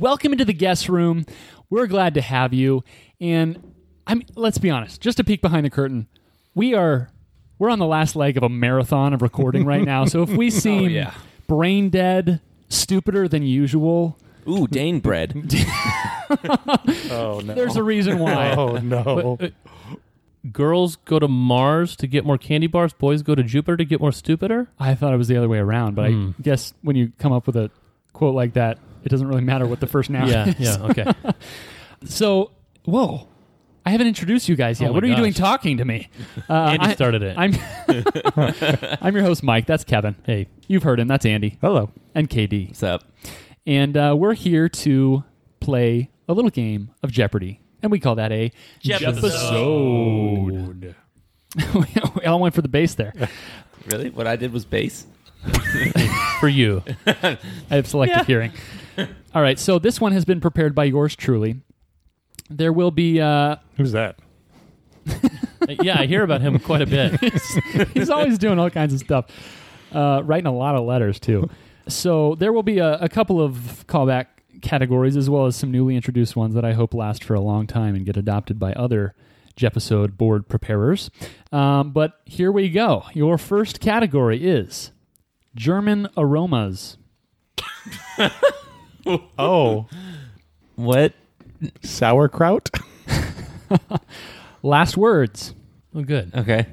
hey, 0.00 0.04
indeed. 0.06 0.08
Welcome 0.08 0.32
into 0.32 0.44
the 0.44 0.52
Guess 0.52 0.88
Room. 0.88 1.26
We're 1.68 1.86
glad 1.86 2.14
to 2.14 2.20
have 2.20 2.52
you. 2.52 2.82
And 3.20 3.74
I 4.06 4.14
mean, 4.14 4.26
let's 4.34 4.58
be 4.58 4.70
honest. 4.70 5.00
Just 5.00 5.20
a 5.20 5.24
peek 5.24 5.40
behind 5.42 5.66
the 5.66 5.70
curtain. 5.70 6.06
We 6.54 6.74
are 6.74 7.10
we're 7.58 7.70
on 7.70 7.78
the 7.78 7.86
last 7.86 8.16
leg 8.16 8.36
of 8.36 8.42
a 8.42 8.48
marathon 8.48 9.12
of 9.12 9.22
recording 9.22 9.64
right 9.66 9.84
now. 9.84 10.04
So 10.06 10.22
if 10.22 10.30
we 10.30 10.50
seem 10.50 10.90
yeah. 10.90 11.12
brain 11.46 11.90
dead, 11.90 12.40
stupider 12.68 13.28
than 13.28 13.42
usual, 13.42 14.16
Ooh, 14.48 14.66
Dane 14.66 15.00
bread. 15.00 15.34
Oh 17.10 17.40
no. 17.44 17.54
there's 17.54 17.74
a 17.76 17.82
reason 17.82 18.18
why. 18.20 18.54
Oh 18.56 18.76
no. 18.78 19.36
But, 19.38 19.52
uh, 19.52 19.96
girls 20.52 20.96
go 20.96 21.18
to 21.18 21.26
Mars 21.28 21.96
to 21.96 22.06
get 22.06 22.24
more 22.24 22.38
candy 22.38 22.68
bars. 22.68 22.92
Boys 22.92 23.22
go 23.22 23.34
to 23.34 23.42
Jupiter 23.42 23.76
to 23.76 23.84
get 23.84 24.00
more 24.00 24.12
stupider. 24.12 24.68
I 24.78 24.94
thought 24.94 25.12
it 25.12 25.16
was 25.16 25.26
the 25.28 25.36
other 25.36 25.48
way 25.48 25.58
around, 25.58 25.96
but 25.96 26.10
Hmm. 26.12 26.30
I 26.38 26.42
guess 26.42 26.72
when 26.82 26.94
you 26.96 27.12
come 27.18 27.32
up 27.32 27.46
with 27.46 27.56
a 27.56 27.70
quote 28.12 28.34
like 28.36 28.52
that, 28.54 28.78
it 29.04 29.08
doesn't 29.08 29.28
really 29.28 29.42
matter 29.42 29.66
what 29.66 29.80
the 29.80 29.86
first 29.86 30.10
noun 30.10 30.28
Yeah, 30.28 30.48
is. 30.48 30.58
yeah, 30.60 30.82
okay. 30.86 31.12
So, 32.06 32.50
whoa. 32.84 33.28
I 33.84 33.90
haven't 33.90 34.06
introduced 34.08 34.48
you 34.48 34.56
guys 34.56 34.80
yet. 34.80 34.90
Oh 34.90 34.92
what 34.92 35.02
are 35.04 35.06
you 35.06 35.16
doing 35.16 35.32
talking 35.34 35.78
to 35.78 35.84
me? 35.84 36.08
Uh, 36.48 36.70
Andy 36.72 36.86
I- 36.86 36.94
started 36.94 37.22
it. 37.22 37.36
I'm 37.38 37.54
I'm 39.02 39.14
your 39.14 39.24
host, 39.24 39.42
Mike. 39.42 39.66
That's 39.66 39.84
Kevin. 39.84 40.16
hey, 40.24 40.48
You've 40.66 40.82
heard 40.82 40.98
him. 41.00 41.08
That's 41.08 41.24
Andy 41.26 41.58
Hello. 41.60 41.90
and 42.14 42.28
KD. 42.28 42.68
What's 42.68 42.82
up? 42.82 43.04
And 43.66 43.96
uh, 43.96 44.14
we're 44.18 44.34
here 44.34 44.68
to 44.68 45.24
play 45.60 46.10
a 46.28 46.32
little 46.32 46.50
game 46.50 46.90
of 47.02 47.10
Jeopardy. 47.12 47.60
And 47.82 47.92
we 47.92 48.00
call 48.00 48.16
that 48.16 48.32
a 48.32 48.50
Jepisode. 48.80 50.94
we 51.74 52.26
all 52.26 52.40
went 52.40 52.54
for 52.54 52.62
the 52.62 52.68
base 52.68 52.94
there. 52.94 53.12
Really? 53.86 54.10
What 54.10 54.26
I 54.26 54.36
did 54.36 54.52
was 54.52 54.64
bass? 54.64 55.06
for 56.40 56.48
you. 56.48 56.82
I 57.06 57.38
have 57.70 57.86
selective 57.86 58.26
hearing. 58.26 58.52
All 59.34 59.42
right. 59.42 59.58
So 59.58 59.78
this 59.78 60.00
one 60.00 60.12
has 60.12 60.24
been 60.24 60.40
prepared 60.40 60.74
by 60.74 60.84
yours 60.84 61.14
truly. 61.14 61.60
There 62.48 62.72
will 62.72 62.90
be. 62.90 63.20
Uh, 63.20 63.56
Who's 63.76 63.92
that? 63.92 64.18
yeah, 65.68 66.00
I 66.00 66.06
hear 66.06 66.22
about 66.22 66.40
him 66.40 66.58
quite 66.58 66.82
a 66.82 66.86
bit. 66.86 67.18
he's 67.94 68.10
always 68.10 68.38
doing 68.38 68.58
all 68.58 68.70
kinds 68.70 68.92
of 68.92 69.00
stuff, 69.00 69.26
uh, 69.92 70.22
writing 70.24 70.46
a 70.46 70.52
lot 70.54 70.74
of 70.74 70.84
letters 70.84 71.18
too. 71.18 71.48
So 71.88 72.34
there 72.36 72.52
will 72.52 72.62
be 72.62 72.78
a, 72.78 72.98
a 72.98 73.08
couple 73.08 73.40
of 73.40 73.84
callback 73.86 74.26
categories 74.62 75.16
as 75.16 75.30
well 75.30 75.46
as 75.46 75.56
some 75.56 75.70
newly 75.70 75.96
introduced 75.96 76.36
ones 76.36 76.54
that 76.54 76.64
I 76.64 76.72
hope 76.72 76.94
last 76.94 77.24
for 77.24 77.34
a 77.34 77.40
long 77.40 77.66
time 77.66 77.94
and 77.94 78.04
get 78.04 78.16
adopted 78.16 78.58
by 78.58 78.72
other 78.74 79.14
Jepisode 79.56 80.16
board 80.16 80.48
preparers. 80.48 81.10
Um, 81.52 81.92
but 81.92 82.20
here 82.24 82.52
we 82.52 82.68
go. 82.68 83.04
Your 83.14 83.38
first 83.38 83.80
category 83.80 84.44
is 84.46 84.92
German 85.54 86.08
aromas. 86.16 86.96
Oh, 89.38 89.86
What? 90.76 91.14
sauerkraut. 91.82 92.70
Last 94.62 94.96
words. 94.96 95.54
Oh, 95.94 96.02
good. 96.02 96.34
Okay. 96.34 96.66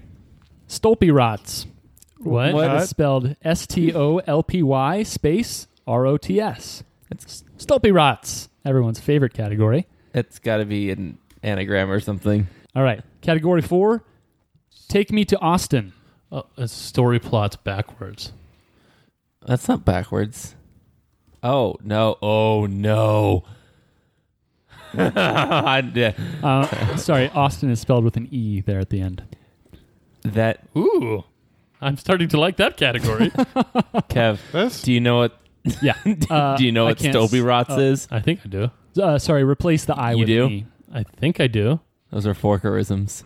Stolpyrots. 0.68 1.66
What? 2.20 2.54
What? 2.54 2.62
That 2.68 2.82
is 2.84 2.90
spelled 2.90 3.36
S 3.44 3.66
T 3.68 3.94
O 3.94 4.18
L 4.20 4.44
P 4.44 4.62
Y 4.64 5.04
space 5.04 5.68
R 5.86 6.06
O 6.06 6.18
T 6.18 6.40
S. 6.42 6.84
It's 7.10 7.44
Stolpyrots. 7.58 8.50
Everyone's 8.66 9.00
favorite 9.00 9.34
category. 9.34 9.88
It's 10.14 10.40
got 10.40 10.58
to 10.58 10.66
be 10.66 10.90
an 10.92 11.18
anagram 11.44 11.90
or 11.90 12.00
something. 12.00 12.48
All 12.76 12.84
right. 12.84 13.02
Category 13.22 13.62
four 13.62 14.04
Take 14.90 15.12
Me 15.12 15.24
to 15.26 15.40
Austin. 15.40 15.94
Oh, 16.32 16.46
it's 16.58 16.74
story 16.74 17.20
plots 17.20 17.56
backwards. 17.56 18.34
That's 19.46 19.68
not 19.70 19.86
backwards. 19.86 20.56
Oh 21.44 21.76
no! 21.84 22.18
Oh 22.22 22.66
no! 22.66 23.44
I- 24.98 26.14
Uh, 26.44 26.98
sorry, 26.98 27.30
Austin 27.30 27.70
is 27.70 27.80
spelled 27.80 28.04
with 28.04 28.18
an 28.18 28.28
E 28.32 28.62
there 28.62 28.80
at 28.80 28.90
the 28.90 29.02
end. 29.02 29.24
that 30.24 30.64
Ooh, 30.76 31.24
I'm 31.82 31.98
starting 31.98 32.28
to 32.30 32.40
like 32.40 32.58
that 32.58 32.78
category. 32.78 33.30
Kev. 34.10 34.40
This? 34.52 34.82
Do 34.82 34.92
you 34.92 35.00
know 35.00 35.18
what? 35.20 35.38
Yeah. 35.82 35.96
Uh, 36.30 36.56
do 36.58 36.66
you 36.66 36.72
know 36.72 36.86
I 36.86 36.90
what 36.92 36.98
can't 37.00 37.16
Stolby 37.16 37.46
Rots 37.46 37.70
oh. 37.72 37.80
is? 37.80 38.08
I 38.10 38.20
think 38.20 38.40
I 38.46 38.50
do. 38.50 38.72
Uh, 39.00 39.20
sorry, 39.20 39.44
replace 39.44 39.86
the 39.86 39.96
I 39.96 40.12
You 40.14 40.18
with 40.20 40.28
do? 40.28 40.46
an 40.46 40.52
E. 40.52 40.66
I 40.94 41.04
think 41.04 41.40
I 41.40 41.48
do. 41.48 41.80
Those 42.12 42.26
are 42.26 42.34
forkerisms. 42.34 43.24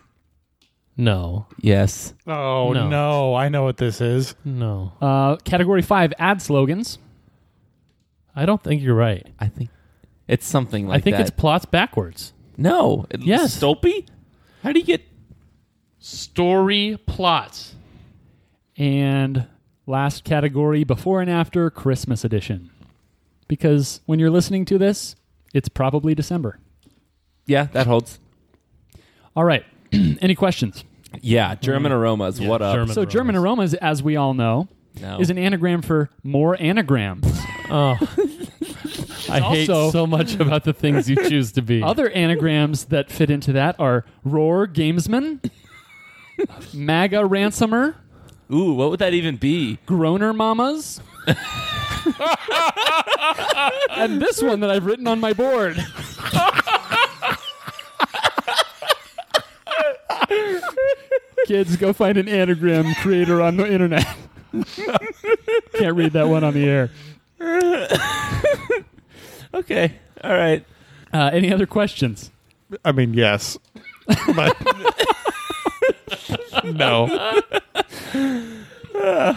No, 0.96 1.46
Yes. 1.58 2.12
Oh 2.26 2.72
No. 2.74 2.88
no. 2.88 3.34
I 3.34 3.48
know 3.48 3.62
what 3.64 3.78
this 3.78 4.00
is. 4.02 4.34
no. 4.44 4.92
Uh, 5.00 5.36
category 5.36 5.80
five 5.80 6.12
Ad 6.18 6.42
slogans. 6.42 6.98
I 8.34 8.46
don't 8.46 8.62
think 8.62 8.82
you're 8.82 8.94
right. 8.94 9.26
I 9.38 9.46
think 9.48 9.70
it's 10.28 10.46
something 10.46 10.86
like 10.88 10.98
I 10.98 11.00
think 11.02 11.16
that. 11.16 11.22
it's 11.22 11.30
plots 11.30 11.64
backwards. 11.64 12.32
no. 12.56 13.06
It- 13.10 13.22
Yes. 13.22 13.58
Stolpy. 13.60 14.06
How 14.62 14.72
do 14.72 14.78
you 14.78 14.84
get? 14.86 15.02
Story 15.98 16.98
plots. 17.06 17.74
And 18.76 19.46
last 19.86 20.24
category 20.24 20.84
before 20.84 21.20
and 21.20 21.30
after 21.30 21.68
Christmas 21.70 22.24
edition. 22.24 22.70
Because 23.48 24.00
when 24.06 24.18
you're 24.18 24.30
listening 24.30 24.64
to 24.66 24.78
this, 24.78 25.14
it's 25.52 25.68
probably 25.68 26.14
December. 26.14 26.58
Yeah, 27.46 27.64
that 27.72 27.86
holds. 27.86 28.18
All 29.36 29.44
right. 29.44 29.64
Any 29.92 30.34
questions? 30.34 30.84
Yeah, 31.20 31.54
German 31.56 31.92
mm. 31.92 31.96
aromas. 31.96 32.40
Yeah, 32.40 32.48
what 32.48 32.62
up? 32.62 32.74
German 32.74 32.94
So, 32.94 33.04
German 33.04 33.36
aromas, 33.36 33.74
as 33.74 34.02
we 34.02 34.16
all 34.16 34.32
know, 34.32 34.68
No. 35.00 35.20
is 35.20 35.28
an 35.28 35.36
anagram 35.38 35.82
for 35.82 36.08
more 36.22 36.56
anagrams. 36.60 37.26
Oh, 37.74 37.96
I 39.30 39.40
hate 39.40 39.70
also- 39.70 39.90
so 39.90 40.06
much 40.06 40.34
about 40.38 40.64
the 40.64 40.74
things 40.74 41.08
you 41.08 41.16
choose 41.16 41.52
to 41.52 41.62
be. 41.62 41.82
Other 41.82 42.10
anagrams 42.10 42.84
that 42.86 43.10
fit 43.10 43.30
into 43.30 43.52
that 43.54 43.80
are 43.80 44.04
Roar 44.24 44.66
Gamesman, 44.68 45.50
MAGA 46.74 47.24
Ransomer, 47.24 47.96
Ooh, 48.52 48.74
what 48.74 48.90
would 48.90 48.98
that 49.00 49.14
even 49.14 49.36
be? 49.36 49.78
Groaner 49.86 50.34
Mamas, 50.36 51.00
and 53.96 54.20
this 54.20 54.42
one 54.42 54.60
that 54.60 54.70
I've 54.70 54.84
written 54.84 55.06
on 55.06 55.18
my 55.20 55.32
board. 55.32 55.82
Kids, 61.46 61.76
go 61.76 61.92
find 61.92 62.16
an 62.18 62.28
anagram 62.28 62.94
creator 62.96 63.40
on 63.42 63.56
the 63.56 63.70
internet. 63.70 64.06
Can't 65.74 65.96
read 65.96 66.12
that 66.12 66.28
one 66.28 66.44
on 66.44 66.54
the 66.54 66.64
air. 66.64 66.90
Okay. 69.54 69.92
All 70.24 70.32
right. 70.32 70.64
Uh, 71.12 71.30
any 71.32 71.52
other 71.52 71.66
questions? 71.66 72.30
I 72.84 72.92
mean, 72.92 73.12
yes. 73.12 73.58
But 74.34 74.56
no. 76.64 77.42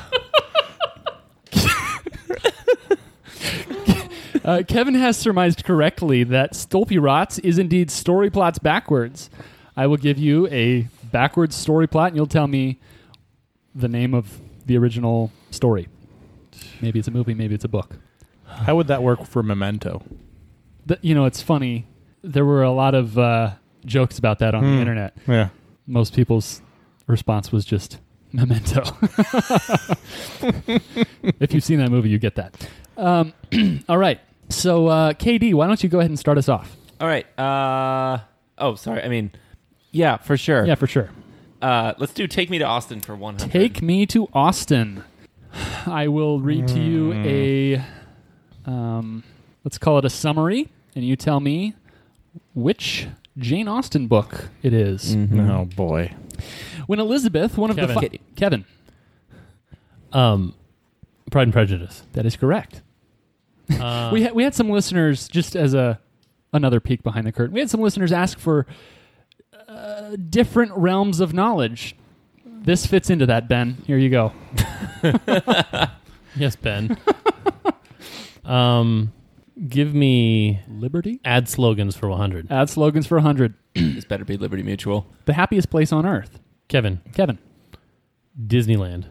Uh, 4.44 4.62
Kevin 4.68 4.94
has 4.94 5.18
surmised 5.18 5.64
correctly 5.64 6.24
that 6.24 6.54
Stolpyrots 6.54 7.40
is 7.44 7.58
indeed 7.58 7.90
story 7.90 8.30
plots 8.30 8.60
backwards. 8.60 9.32
I 9.76 9.88
will 9.88 9.98
give 9.98 10.20
you 10.20 10.48
a 10.50 10.88
backwards 11.12 11.56
story 11.56 11.88
plot, 11.88 12.10
and 12.10 12.16
you'll 12.16 12.28
tell 12.28 12.46
me 12.46 12.80
the 13.74 13.88
name 13.88 14.14
of 14.14 14.40
the 14.68 14.78
original 14.78 15.32
story. 15.50 15.88
Maybe 16.82 17.00
it's 17.00 17.08
a 17.08 17.12
movie, 17.12 17.34
maybe 17.34 17.56
it's 17.56 17.66
a 17.66 17.70
book. 17.70 17.98
How 18.46 18.76
would 18.76 18.88
that 18.88 19.02
work 19.04 19.26
for 19.26 19.42
Memento? 19.44 20.04
The, 20.86 21.00
you 21.02 21.16
know, 21.16 21.26
it's 21.26 21.42
funny. 21.42 21.88
There 22.24 22.46
were 22.46 22.64
a 22.64 22.72
lot 22.72 22.94
of 22.96 23.18
uh, 23.18 23.52
jokes 23.86 24.18
about 24.20 24.40
that 24.40 24.54
on 24.56 24.64
the 24.64 24.70
Hmm. 24.70 24.80
internet. 24.80 25.18
Yeah. 25.28 25.50
Most 25.88 26.14
people's 26.16 26.62
response 27.08 27.52
was 27.52 27.66
just 27.66 28.00
memento. 28.32 28.82
if 31.40 31.54
you've 31.54 31.64
seen 31.64 31.80
that 31.80 31.90
movie, 31.92 32.10
you 32.10 32.18
get 32.18 32.36
that. 32.36 32.68
Um, 32.98 33.34
all 33.90 33.98
right. 33.98 34.20
So, 34.50 34.88
uh, 34.88 35.14
KD, 35.14 35.54
why 35.54 35.68
don't 35.68 35.82
you 35.84 35.90
go 35.90 36.00
ahead 36.00 36.12
and 36.12 36.20
start 36.20 36.38
us 36.38 36.50
off? 36.50 36.76
All 37.00 37.08
right. 37.08 37.26
Uh. 37.40 38.20
Oh, 38.58 38.76
sorry. 38.76 39.02
I 39.04 39.10
mean, 39.10 39.32
yeah, 39.92 40.18
for 40.18 40.38
sure. 40.38 40.66
Yeah, 40.66 40.76
for 40.76 40.88
sure. 40.88 41.10
Uh, 41.62 41.94
let's 41.98 42.14
do 42.14 42.28
"Take 42.28 42.50
Me 42.50 42.58
to 42.60 42.66
Austin" 42.66 43.02
for 43.02 43.16
one 43.16 43.38
hundred. 43.38 43.52
Take 43.52 43.82
me 43.82 44.06
to 44.08 44.28
Austin. 44.34 45.04
I 45.86 46.08
will 46.08 46.40
read 46.40 46.68
to 46.70 46.80
you 46.80 47.14
a, 47.14 47.84
um, 48.66 49.24
let's 49.64 49.78
call 49.78 49.98
it 50.00 50.06
a 50.06 50.10
summary, 50.10 50.70
and 50.96 51.06
you 51.06 51.16
tell 51.16 51.40
me 51.40 51.76
which 52.54 53.08
Jane 53.38 53.68
Austen 53.68 54.08
book 54.08 54.50
it 54.64 54.74
is. 54.74 55.16
Oh 55.16 55.66
boy. 55.66 56.14
When 56.88 57.00
Elizabeth, 57.00 57.58
one 57.58 57.70
of 57.70 57.78
Kevin. 57.78 57.96
the 57.96 58.02
fi- 58.02 58.20
Kevin, 58.36 58.66
um, 60.12 60.54
Pride 61.32 61.44
and 61.44 61.54
Prejudice. 61.54 62.04
that 62.14 62.26
is 62.26 62.36
correct. 62.36 62.82
Uh, 63.82 64.12
we 64.14 64.22
had 64.22 64.34
we 64.34 64.44
had 64.44 64.54
some 64.54 64.70
listeners 64.70 65.28
just 65.28 65.56
as 65.56 65.74
a 65.74 66.00
another 66.54 66.80
peek 66.80 67.02
behind 67.02 67.26
the 67.26 67.32
curtain. 67.32 67.52
We 67.52 67.60
had 67.60 67.70
some 67.70 67.82
listeners 67.82 68.12
ask 68.12 68.38
for 68.38 68.68
uh, 69.68 70.16
different 70.30 70.72
realms 70.74 71.20
of 71.20 71.34
knowledge. 71.34 71.96
This 72.66 72.86
fits 72.86 73.10
into 73.10 73.26
that, 73.28 73.48
Ben. 73.48 73.78
Here 73.86 73.98
you 73.98 74.10
go. 74.10 74.34
yes, 76.36 76.56
Ben. 76.56 76.98
um, 78.44 79.12
Give 79.70 79.94
me 79.94 80.60
Liberty? 80.68 81.20
ad 81.24 81.48
slogans 81.48 81.96
for 81.96 82.10
100. 82.10 82.52
Add 82.52 82.70
slogans 82.70 83.08
for 83.08 83.16
100. 83.16 83.54
This 83.74 84.04
better 84.06 84.26
be 84.26 84.36
Liberty 84.36 84.64
Mutual. 84.64 85.06
The 85.26 85.34
happiest 85.34 85.70
place 85.70 85.92
on 85.94 86.06
earth. 86.06 86.40
Kevin, 86.68 87.02
Kevin, 87.14 87.38
Disneyland. 88.48 89.06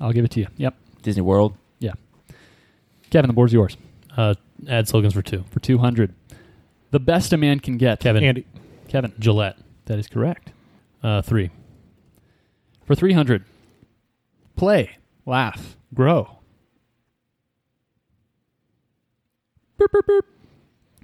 I'll 0.00 0.12
give 0.12 0.24
it 0.24 0.30
to 0.32 0.40
you. 0.40 0.46
Yep. 0.58 0.74
Disney 1.02 1.22
World. 1.22 1.56
Yeah. 1.80 1.94
Kevin, 3.10 3.28
the 3.28 3.34
board's 3.34 3.52
yours 3.52 3.76
Uh, 4.16 4.34
ad 4.68 4.86
slogans 4.88 5.14
for 5.14 5.22
two. 5.22 5.44
for 5.50 5.58
200. 5.60 6.14
The 6.90 7.00
best 7.00 7.32
a 7.32 7.36
man 7.36 7.58
can 7.60 7.78
get. 7.78 7.98
Kevin, 8.00 8.22
Andy. 8.22 8.46
Kevin, 8.88 9.12
Gillette. 9.18 9.56
that 9.86 9.98
is 9.98 10.06
correct. 10.06 10.52
Uh, 11.02 11.22
three. 11.22 11.50
For 12.88 12.94
300. 12.94 13.44
Play, 14.56 14.96
laugh, 15.26 15.76
grow. 15.92 16.38
Beep, 19.78 19.90
beep, 19.92 20.06
beep. 20.06 20.24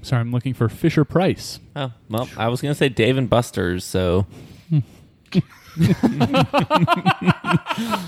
Sorry, 0.00 0.20
I'm 0.20 0.32
looking 0.32 0.54
for 0.54 0.70
Fisher 0.70 1.04
Price. 1.04 1.60
Oh, 1.76 1.92
well, 2.08 2.26
I 2.38 2.48
was 2.48 2.62
going 2.62 2.72
to 2.72 2.74
say 2.78 2.88
Dave 2.88 3.18
and 3.18 3.28
Buster's, 3.28 3.84
so 3.84 4.24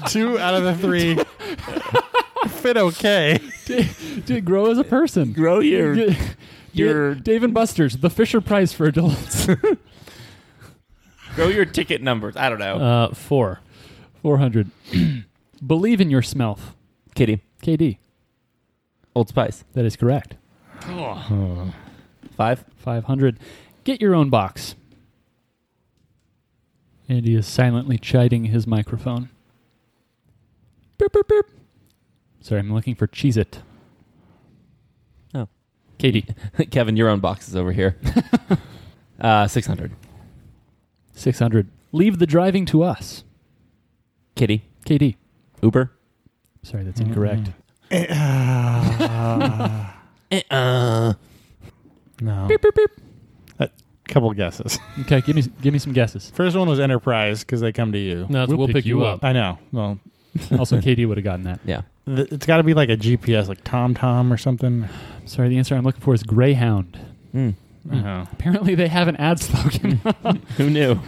Two 0.08 0.38
out 0.38 0.55
of 0.55 0.64
the 0.64 0.75
three 0.81 1.17
fit 2.61 2.78
okay. 2.78 3.38
Dude, 4.25 4.46
grow 4.46 4.70
as 4.70 4.78
a 4.78 4.84
person. 4.84 5.34
grow 5.34 5.61
your 5.61 5.94
Get- 5.96 6.17
your- 6.73 7.14
Dave 7.14 7.43
and 7.43 7.52
Buster's, 7.52 7.99
the 7.99 8.08
Fisher 8.08 8.40
Price 8.40 8.73
for 8.73 8.87
adults. 8.87 9.46
grow 11.34 11.49
your 11.49 11.67
ticket 11.67 12.00
numbers. 12.02 12.37
I 12.38 12.49
don't 12.49 12.58
know. 12.58 12.76
Uh, 12.78 13.14
four. 13.14 13.61
400. 14.26 14.73
Believe 15.64 16.00
in 16.00 16.11
your 16.11 16.20
smell. 16.20 16.58
Kitty. 17.14 17.43
KD. 17.62 17.99
Old 19.14 19.28
Spice. 19.28 19.62
That 19.75 19.84
is 19.84 19.94
correct. 19.94 20.34
Five. 22.37 22.64
500. 22.76 23.38
Get 23.84 24.00
your 24.00 24.17
own 24.17 24.28
box. 24.28 24.75
And 27.08 27.25
he 27.25 27.37
is 27.37 27.46
silently 27.46 27.99
chiding 27.99 28.46
his 28.46 28.67
microphone. 28.67 29.28
Beep, 30.99 31.12
beep, 31.12 31.28
beep. 31.28 31.44
Sorry, 32.40 32.58
I'm 32.58 32.75
looking 32.75 32.96
for 32.96 33.06
Cheez 33.06 33.37
It. 33.37 33.61
Oh. 35.37 35.46
Katie, 35.99 36.26
Kevin, 36.73 36.96
your 36.96 37.11
own 37.11 37.20
box 37.20 37.46
is 37.46 37.55
over 37.55 37.70
here. 37.70 37.96
uh, 39.20 39.46
600. 39.46 39.93
600. 41.14 41.69
Leave 41.93 42.19
the 42.19 42.26
driving 42.26 42.67
to 42.67 42.82
us. 42.82 43.23
Kitty. 44.37 44.62
KD. 44.87 45.17
Uber. 45.62 45.91
Sorry, 46.62 46.85
that's 46.85 47.00
incorrect. 47.00 47.49
Uh, 47.91 49.83
Uh, 50.50 51.15
no. 52.21 52.47
Beep, 52.49 52.61
beep, 52.61 52.75
beep. 52.75 52.91
A 53.61 53.71
couple 54.09 54.33
guesses. 54.33 54.77
Okay, 55.03 55.21
give 55.21 55.37
me 55.37 55.43
give 55.62 55.73
me 55.73 55.79
some 55.79 55.93
guesses. 55.93 56.31
First 56.31 56.56
one 56.56 56.69
was 56.69 56.81
Enterprise 56.81 57.41
because 57.44 57.61
they 57.61 57.73
come 57.73 57.93
to 57.93 57.99
you. 57.99 58.27
No, 58.29 58.43
it's 58.43 58.53
we'll, 58.53 58.67
pick, 58.69 58.85
you 58.87 59.05
up. 59.05 59.25
I 59.25 59.33
know. 59.33 59.59
Well, 59.73 59.99
Also, 60.59 60.79
KD 60.81 61.06
would 61.09 61.17
have 61.17 61.25
gotten 61.25 61.44
that. 61.44 61.61
yeah. 61.65 61.83
th- 62.06 62.29
it's 62.33 62.44
got 62.47 62.56
to 62.56 62.62
be 62.65 62.75
like 62.75 62.88
a 62.88 62.97
GPS, 62.97 63.47
like 63.49 63.62
Tom 63.65 63.94
Tom 63.94 64.33
or 64.33 64.37
something. 64.37 64.88
Sorry, 65.27 65.49
the 65.49 65.59
answer 65.59 65.75
I'm 65.77 65.85
looking 65.85 66.00
for 66.03 66.12
is 66.15 66.23
Greyhound. 66.25 66.99
Oh, 67.35 68.27
Apparently, 68.33 68.75
they 68.75 68.88
have 68.88 69.06
an 69.06 69.15
ad 69.17 69.38
slogan. 69.38 70.00
Who 70.56 70.71
knew? 70.71 70.99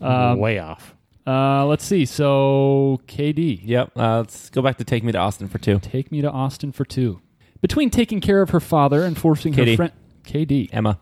um, 0.00 0.38
way 0.38 0.60
off. 0.60 0.94
Uh, 1.28 1.66
let's 1.66 1.84
see. 1.84 2.06
So, 2.06 3.00
KD. 3.06 3.60
Yep. 3.62 3.92
Uh, 3.96 4.18
let's 4.18 4.48
go 4.50 4.62
back 4.62 4.78
to 4.78 4.84
Take 4.84 5.04
Me 5.04 5.12
to 5.12 5.18
Austin 5.18 5.46
for 5.48 5.58
two. 5.58 5.78
Take 5.80 6.10
me 6.10 6.22
to 6.22 6.30
Austin 6.30 6.72
for 6.72 6.84
two. 6.84 7.20
Between 7.60 7.90
taking 7.90 8.20
care 8.20 8.40
of 8.40 8.50
her 8.50 8.60
father 8.60 9.02
and 9.02 9.18
forcing 9.18 9.52
Katie. 9.52 9.72
her 9.72 9.76
friend. 9.76 9.92
KD. 10.24 10.70
Emma. 10.72 10.98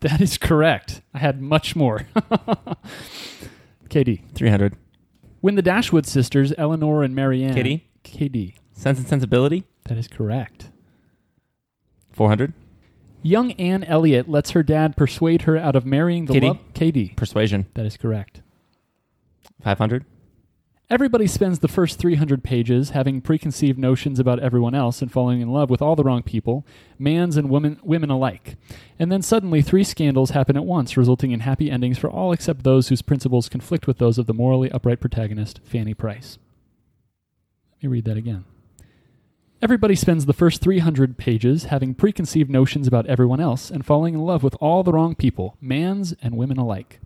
That 0.00 0.20
is 0.22 0.38
correct. 0.38 1.02
I 1.12 1.18
had 1.18 1.42
much 1.42 1.76
more. 1.76 2.06
KD. 3.90 4.22
300. 4.34 4.76
When 5.40 5.56
the 5.56 5.62
Dashwood 5.62 6.06
sisters, 6.06 6.54
Eleanor 6.56 7.02
and 7.02 7.14
Marianne. 7.14 7.54
Kitty. 7.54 7.86
KD. 8.04 8.54
Sense 8.72 8.98
and 8.98 9.06
Sensibility. 9.06 9.64
That 9.84 9.98
is 9.98 10.08
correct. 10.08 10.70
400. 12.12 12.54
Young 13.22 13.52
Anne 13.52 13.84
Elliot 13.84 14.28
lets 14.28 14.52
her 14.52 14.62
dad 14.62 14.96
persuade 14.96 15.42
her 15.42 15.58
out 15.58 15.76
of 15.76 15.84
marrying 15.84 16.24
the 16.24 16.40
love. 16.40 16.58
KD. 16.72 17.14
Persuasion. 17.16 17.66
That 17.74 17.84
is 17.84 17.98
correct. 17.98 18.40
500. 19.62 20.04
Everybody 20.90 21.28
spends 21.28 21.60
the 21.60 21.68
first 21.68 22.00
300 22.00 22.42
pages 22.42 22.90
having 22.90 23.20
preconceived 23.20 23.78
notions 23.78 24.18
about 24.18 24.40
everyone 24.40 24.74
else 24.74 25.00
and 25.00 25.12
falling 25.12 25.40
in 25.40 25.48
love 25.52 25.70
with 25.70 25.80
all 25.80 25.94
the 25.94 26.02
wrong 26.02 26.24
people, 26.24 26.66
mans 26.98 27.36
and 27.36 27.48
women, 27.48 27.78
women 27.84 28.10
alike. 28.10 28.56
And 28.98 29.12
then 29.12 29.22
suddenly, 29.22 29.62
three 29.62 29.84
scandals 29.84 30.30
happen 30.30 30.56
at 30.56 30.64
once, 30.64 30.96
resulting 30.96 31.30
in 31.30 31.40
happy 31.40 31.70
endings 31.70 31.96
for 31.96 32.10
all 32.10 32.32
except 32.32 32.64
those 32.64 32.88
whose 32.88 33.02
principles 33.02 33.48
conflict 33.48 33.86
with 33.86 33.98
those 33.98 34.18
of 34.18 34.26
the 34.26 34.34
morally 34.34 34.68
upright 34.72 35.00
protagonist, 35.00 35.60
Fanny 35.62 35.94
Price. 35.94 36.38
Let 37.76 37.84
me 37.84 37.88
read 37.92 38.04
that 38.06 38.16
again. 38.16 38.44
Everybody 39.62 39.94
spends 39.94 40.24
the 40.24 40.32
first 40.32 40.62
300 40.62 41.18
pages 41.18 41.64
having 41.64 41.94
preconceived 41.94 42.48
notions 42.48 42.86
about 42.86 43.04
everyone 43.06 43.40
else 43.40 43.70
and 43.70 43.84
falling 43.84 44.14
in 44.14 44.20
love 44.20 44.42
with 44.42 44.56
all 44.58 44.82
the 44.82 44.92
wrong 44.92 45.14
people, 45.14 45.58
mans 45.60 46.14
and 46.22 46.34
women 46.34 46.56
alike. 46.56 46.98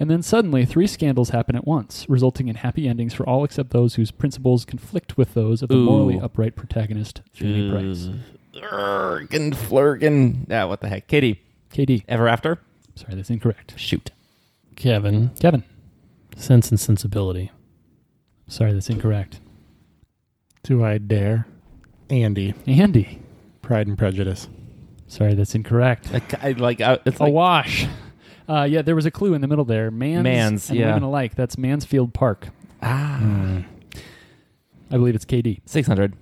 And 0.00 0.10
then 0.10 0.20
suddenly, 0.20 0.64
three 0.64 0.88
scandals 0.88 1.30
happen 1.30 1.54
at 1.54 1.68
once, 1.68 2.06
resulting 2.08 2.48
in 2.48 2.56
happy 2.56 2.88
endings 2.88 3.14
for 3.14 3.24
all 3.28 3.44
except 3.44 3.70
those 3.70 3.94
whose 3.94 4.10
principles 4.10 4.64
conflict 4.64 5.16
with 5.16 5.34
those 5.34 5.62
of 5.62 5.68
the 5.68 5.76
Ooh. 5.76 5.84
morally 5.84 6.18
upright 6.18 6.56
protagonist, 6.56 7.22
Fanny 7.32 7.70
Price. 7.70 8.08
Ergen, 8.54 9.54
flurgen. 9.54 10.50
Ah, 10.50 10.66
what 10.66 10.80
the 10.80 10.88
heck? 10.88 11.06
Kitty. 11.06 11.40
KD. 11.72 12.02
Ever 12.08 12.26
After? 12.26 12.58
Sorry, 12.96 13.14
that's 13.14 13.30
incorrect. 13.30 13.74
Shoot. 13.76 14.10
Kevin, 14.74 15.30
Kevin. 15.38 15.62
Sense 16.36 16.70
and 16.70 16.80
Sensibility. 16.80 17.52
Sorry, 18.48 18.72
that's 18.72 18.90
incorrect. 18.90 19.38
Do 20.64 20.84
I 20.84 20.98
dare? 20.98 21.46
Andy. 22.10 22.54
Andy. 22.66 23.20
Pride 23.62 23.86
and 23.86 23.96
Prejudice. 23.96 24.48
Sorry, 25.06 25.34
that's 25.34 25.54
incorrect. 25.54 26.12
Like, 26.12 26.44
I, 26.44 26.52
like 26.52 26.80
uh, 26.80 26.98
it's 27.04 27.18
A 27.20 27.24
like 27.24 27.32
wash. 27.32 27.86
Uh, 28.48 28.64
yeah, 28.64 28.82
there 28.82 28.96
was 28.96 29.06
a 29.06 29.10
clue 29.10 29.34
in 29.34 29.40
the 29.40 29.46
middle 29.46 29.64
there. 29.64 29.90
Mans, 29.90 30.24
Mans, 30.24 30.70
and 30.70 30.78
yeah. 30.78 30.86
women 30.88 31.04
alike. 31.04 31.36
That's 31.36 31.56
Mansfield 31.56 32.12
Park. 32.12 32.48
ah, 32.82 33.62
I 34.90 34.96
believe 34.96 35.14
it's 35.14 35.24
KD. 35.24 35.60
600. 35.66 36.14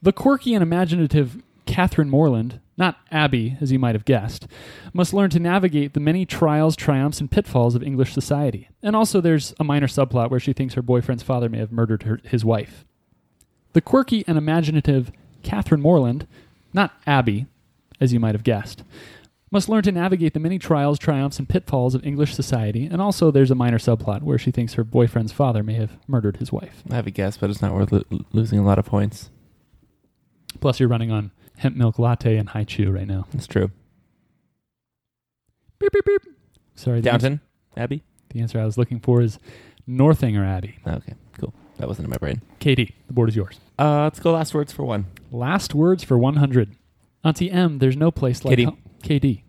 The 0.00 0.12
quirky 0.12 0.54
and 0.54 0.62
imaginative 0.62 1.42
Catherine 1.66 2.08
Morland, 2.08 2.60
not 2.76 2.98
Abby, 3.10 3.56
as 3.60 3.72
you 3.72 3.80
might 3.80 3.96
have 3.96 4.04
guessed, 4.04 4.46
must 4.92 5.12
learn 5.12 5.30
to 5.30 5.40
navigate 5.40 5.92
the 5.94 6.00
many 6.00 6.24
trials, 6.24 6.76
triumphs, 6.76 7.20
and 7.20 7.28
pitfalls 7.30 7.74
of 7.74 7.82
English 7.82 8.12
society. 8.12 8.68
And 8.80 8.94
also, 8.94 9.20
there's 9.20 9.54
a 9.58 9.64
minor 9.64 9.88
subplot 9.88 10.30
where 10.30 10.38
she 10.38 10.52
thinks 10.52 10.74
her 10.74 10.82
boyfriend's 10.82 11.24
father 11.24 11.48
may 11.48 11.58
have 11.58 11.72
murdered 11.72 12.04
her, 12.04 12.20
his 12.22 12.44
wife. 12.44 12.84
The 13.72 13.80
quirky 13.80 14.24
and 14.26 14.38
imaginative 14.38 15.12
Catherine 15.42 15.80
Morland, 15.80 16.26
not 16.72 16.92
Abby, 17.06 17.46
as 18.00 18.12
you 18.12 18.20
might 18.20 18.34
have 18.34 18.44
guessed, 18.44 18.82
must 19.50 19.68
learn 19.68 19.82
to 19.82 19.92
navigate 19.92 20.34
the 20.34 20.40
many 20.40 20.58
trials, 20.58 20.98
triumphs, 20.98 21.38
and 21.38 21.48
pitfalls 21.48 21.94
of 21.94 22.04
English 22.04 22.34
society. 22.34 22.86
And 22.86 23.00
also, 23.00 23.30
there's 23.30 23.50
a 23.50 23.54
minor 23.54 23.78
subplot 23.78 24.22
where 24.22 24.38
she 24.38 24.50
thinks 24.50 24.74
her 24.74 24.84
boyfriend's 24.84 25.32
father 25.32 25.62
may 25.62 25.74
have 25.74 25.96
murdered 26.06 26.36
his 26.36 26.52
wife. 26.52 26.82
I 26.90 26.96
have 26.96 27.06
a 27.06 27.10
guess, 27.10 27.36
but 27.38 27.48
it's 27.50 27.62
not 27.62 27.72
worth 27.72 27.92
lo- 27.92 28.02
losing 28.32 28.58
a 28.58 28.64
lot 28.64 28.78
of 28.78 28.84
points. 28.84 29.30
Plus, 30.60 30.80
you're 30.80 30.88
running 30.88 31.10
on 31.10 31.30
hemp 31.56 31.76
milk 31.76 31.98
latte 31.98 32.36
and 32.36 32.50
Hi-Chew 32.50 32.90
right 32.90 33.06
now. 33.06 33.26
That's 33.32 33.46
true. 33.46 33.70
Beep, 35.78 35.92
beep, 35.92 36.04
beep. 36.04 36.22
Sorry, 36.74 37.00
the 37.00 37.12
answer, 37.12 37.28
Downton. 37.30 37.40
Abbey. 37.76 38.02
the 38.30 38.40
answer 38.40 38.60
I 38.60 38.64
was 38.64 38.76
looking 38.76 39.00
for 39.00 39.20
is 39.22 39.38
Northanger 39.86 40.44
Abbey. 40.44 40.78
Okay, 40.86 41.14
cool. 41.38 41.54
That 41.78 41.88
wasn't 41.88 42.06
in 42.06 42.10
my 42.10 42.18
brain. 42.18 42.42
Katie, 42.58 42.94
the 43.06 43.12
board 43.12 43.28
is 43.28 43.36
yours. 43.36 43.60
Uh, 43.78 44.02
let's 44.02 44.20
go 44.20 44.32
last 44.32 44.52
words 44.54 44.72
for 44.72 44.84
one. 44.84 45.06
Last 45.30 45.74
words 45.74 46.02
for 46.04 46.18
100. 46.18 46.74
Auntie 47.24 47.50
M, 47.50 47.78
there's 47.78 47.96
no 47.96 48.10
place 48.10 48.44
like 48.44 48.52
Katie. 48.52 48.64
home. 48.64 48.78
KD. 49.02 49.42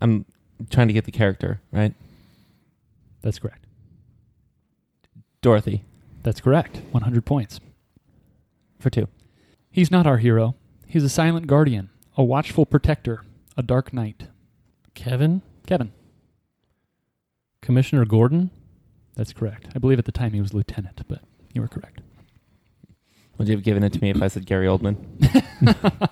I'm 0.00 0.24
trying 0.70 0.88
to 0.88 0.94
get 0.94 1.04
the 1.04 1.12
character, 1.12 1.60
right? 1.72 1.94
That's 3.22 3.38
correct. 3.38 3.66
Dorothy 5.42 5.84
That's 6.22 6.40
correct. 6.40 6.80
100 6.90 7.24
points. 7.24 7.60
for 8.78 8.90
two. 8.90 9.08
He's 9.70 9.90
not 9.90 10.06
our 10.06 10.18
hero. 10.18 10.54
He's 10.86 11.04
a 11.04 11.08
silent 11.08 11.46
guardian, 11.46 11.90
a 12.16 12.24
watchful 12.24 12.66
protector, 12.66 13.24
a 13.56 13.62
dark 13.62 13.92
knight. 13.92 14.28
Kevin, 14.94 15.42
Kevin. 15.66 15.92
Commissioner 17.62 18.04
Gordon. 18.04 18.50
That's 19.20 19.34
correct. 19.34 19.66
I 19.76 19.78
believe 19.78 19.98
at 19.98 20.06
the 20.06 20.12
time 20.12 20.32
he 20.32 20.40
was 20.40 20.54
lieutenant, 20.54 21.02
but 21.06 21.20
you 21.52 21.60
were 21.60 21.68
correct. 21.68 22.00
Would 23.36 23.48
you 23.48 23.54
have 23.54 23.62
given 23.62 23.82
it 23.84 23.92
to 23.92 24.00
me 24.00 24.08
if 24.08 24.22
I 24.22 24.28
said 24.28 24.46
Gary 24.46 24.66
Oldman? 24.66 24.96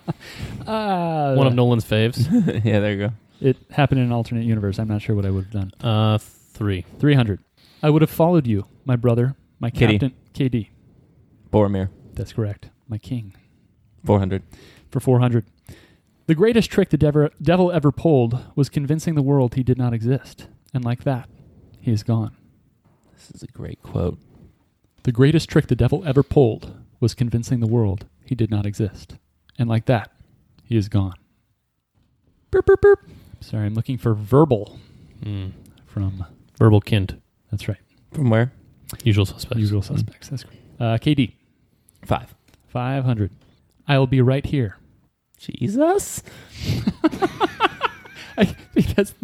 Uh, 0.66 1.34
One 1.34 1.46
of 1.46 1.54
Nolan's 1.54 1.86
faves. 1.86 2.26
yeah, 2.66 2.80
there 2.80 2.92
you 2.92 2.98
go. 3.08 3.12
It 3.40 3.56
happened 3.70 4.00
in 4.00 4.06
an 4.08 4.12
alternate 4.12 4.44
universe. 4.44 4.78
I'm 4.78 4.88
not 4.88 5.00
sure 5.00 5.16
what 5.16 5.24
I 5.24 5.30
would 5.30 5.44
have 5.44 5.52
done. 5.52 5.72
Uh, 5.80 6.18
three. 6.18 6.84
300. 6.98 7.40
I 7.82 7.88
would 7.88 8.02
have 8.02 8.10
followed 8.10 8.46
you, 8.46 8.66
my 8.84 8.94
brother, 8.96 9.36
my 9.58 9.70
Kitty. 9.70 9.98
captain. 9.98 10.14
KD. 10.34 10.68
Boromir. 11.50 11.88
That's 12.12 12.34
correct. 12.34 12.68
My 12.88 12.98
king. 12.98 13.34
400. 14.04 14.42
for 14.90 15.00
400. 15.00 15.46
The 16.26 16.34
greatest 16.34 16.70
trick 16.70 16.90
the 16.90 16.98
dever- 16.98 17.30
devil 17.40 17.72
ever 17.72 17.90
pulled 17.90 18.38
was 18.54 18.68
convincing 18.68 19.14
the 19.14 19.22
world 19.22 19.54
he 19.54 19.62
did 19.62 19.78
not 19.78 19.94
exist. 19.94 20.48
And 20.74 20.84
like 20.84 21.04
that, 21.04 21.30
he 21.80 21.90
is 21.90 22.02
gone. 22.02 22.36
This 23.18 23.30
is 23.34 23.42
a 23.42 23.46
great 23.48 23.82
quote. 23.82 24.18
The 25.02 25.12
greatest 25.12 25.48
trick 25.48 25.66
the 25.66 25.76
devil 25.76 26.02
ever 26.06 26.22
pulled 26.22 26.74
was 27.00 27.14
convincing 27.14 27.60
the 27.60 27.66
world 27.66 28.06
he 28.24 28.34
did 28.34 28.50
not 28.50 28.66
exist. 28.66 29.16
And 29.58 29.68
like 29.68 29.86
that, 29.86 30.10
he 30.64 30.76
is 30.76 30.88
gone. 30.88 31.14
Burp, 32.50 32.66
burp, 32.66 32.80
burp. 32.80 33.08
Sorry, 33.40 33.66
I'm 33.66 33.74
looking 33.74 33.98
for 33.98 34.14
verbal 34.14 34.78
Mm. 35.22 35.52
from. 35.86 36.24
Verbal 36.58 36.80
Kint. 36.80 37.18
That's 37.50 37.66
right. 37.68 37.78
From 38.12 38.30
where? 38.30 38.52
Usual 39.04 39.26
suspects. 39.26 39.58
Usual 39.58 39.82
suspects. 39.82 40.28
That's 40.28 40.44
great. 40.44 40.60
Uh, 40.78 40.96
KD, 40.98 41.32
Five. 42.04 42.34
500. 42.68 43.30
I'll 43.88 44.06
be 44.06 44.20
right 44.20 44.44
here. 44.46 44.76
Jesus. 45.38 46.22
I 48.36 48.44
think 48.44 48.94
that's. 48.94 49.14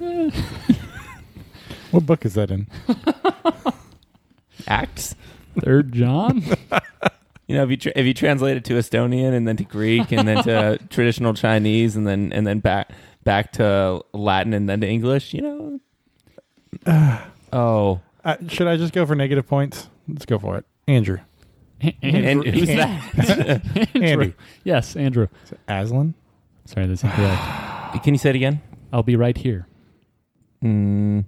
What 1.90 2.06
book 2.06 2.24
is 2.24 2.34
that 2.34 2.50
in? 2.50 2.66
Acts. 4.68 5.14
Third 5.60 5.92
John? 5.92 6.42
You 7.46 7.56
know, 7.56 7.64
if 7.64 7.70
you 7.70 7.76
tra- 7.78 7.92
if 7.96 8.06
you 8.06 8.14
translate 8.14 8.56
it 8.56 8.64
to 8.66 8.74
Estonian 8.74 9.32
and 9.34 9.48
then 9.48 9.56
to 9.56 9.64
Greek 9.64 10.12
and 10.12 10.28
then 10.28 10.44
to 10.44 10.78
traditional 10.88 11.34
Chinese 11.34 11.96
and 11.96 12.06
then 12.06 12.32
and 12.32 12.46
then 12.46 12.60
back 12.60 12.92
back 13.24 13.50
to 13.54 14.04
Latin 14.12 14.54
and 14.54 14.68
then 14.68 14.80
to 14.82 14.86
English, 14.86 15.34
you 15.34 15.42
know. 15.42 15.80
oh, 17.52 18.00
Uh, 18.24 18.36
should 18.46 18.68
I 18.68 18.76
just 18.76 18.92
go 18.92 19.04
for 19.04 19.16
negative 19.16 19.48
points? 19.48 19.88
Let's 20.06 20.26
go 20.26 20.38
for 20.38 20.58
it. 20.58 20.64
Andrew. 20.86 21.18
and 22.02 22.44
who's 22.44 22.68
that? 22.68 23.88
Andy. 23.96 24.34
Yes, 24.62 24.94
Andrew. 24.94 25.26
Is 25.46 25.50
it 25.50 25.58
Aslan? 25.66 26.14
Sorry, 26.66 26.86
that's 26.86 27.02
incorrect. 27.02 28.04
Can 28.04 28.14
you 28.14 28.18
say 28.18 28.30
it 28.30 28.36
again? 28.36 28.62
I'll 28.92 29.02
be 29.02 29.16
right 29.16 29.36
here. 29.36 29.66
Mm. 30.62 31.24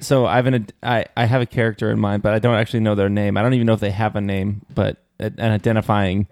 So 0.00 0.26
I 0.26 0.36
have 0.36 0.46
an 0.46 0.66
I, 0.82 1.06
I 1.16 1.24
have 1.24 1.40
a 1.42 1.46
character 1.46 1.90
in 1.90 1.98
mind, 1.98 2.22
but 2.22 2.34
I 2.34 2.38
don't 2.38 2.54
actually 2.56 2.80
know 2.80 2.94
their 2.94 3.08
name. 3.08 3.36
I 3.36 3.42
don't 3.42 3.54
even 3.54 3.66
know 3.66 3.72
if 3.74 3.80
they 3.80 3.90
have 3.90 4.16
a 4.16 4.20
name, 4.20 4.62
but 4.74 5.02
a- 5.18 5.26
an 5.38 5.52
identifying 5.52 6.26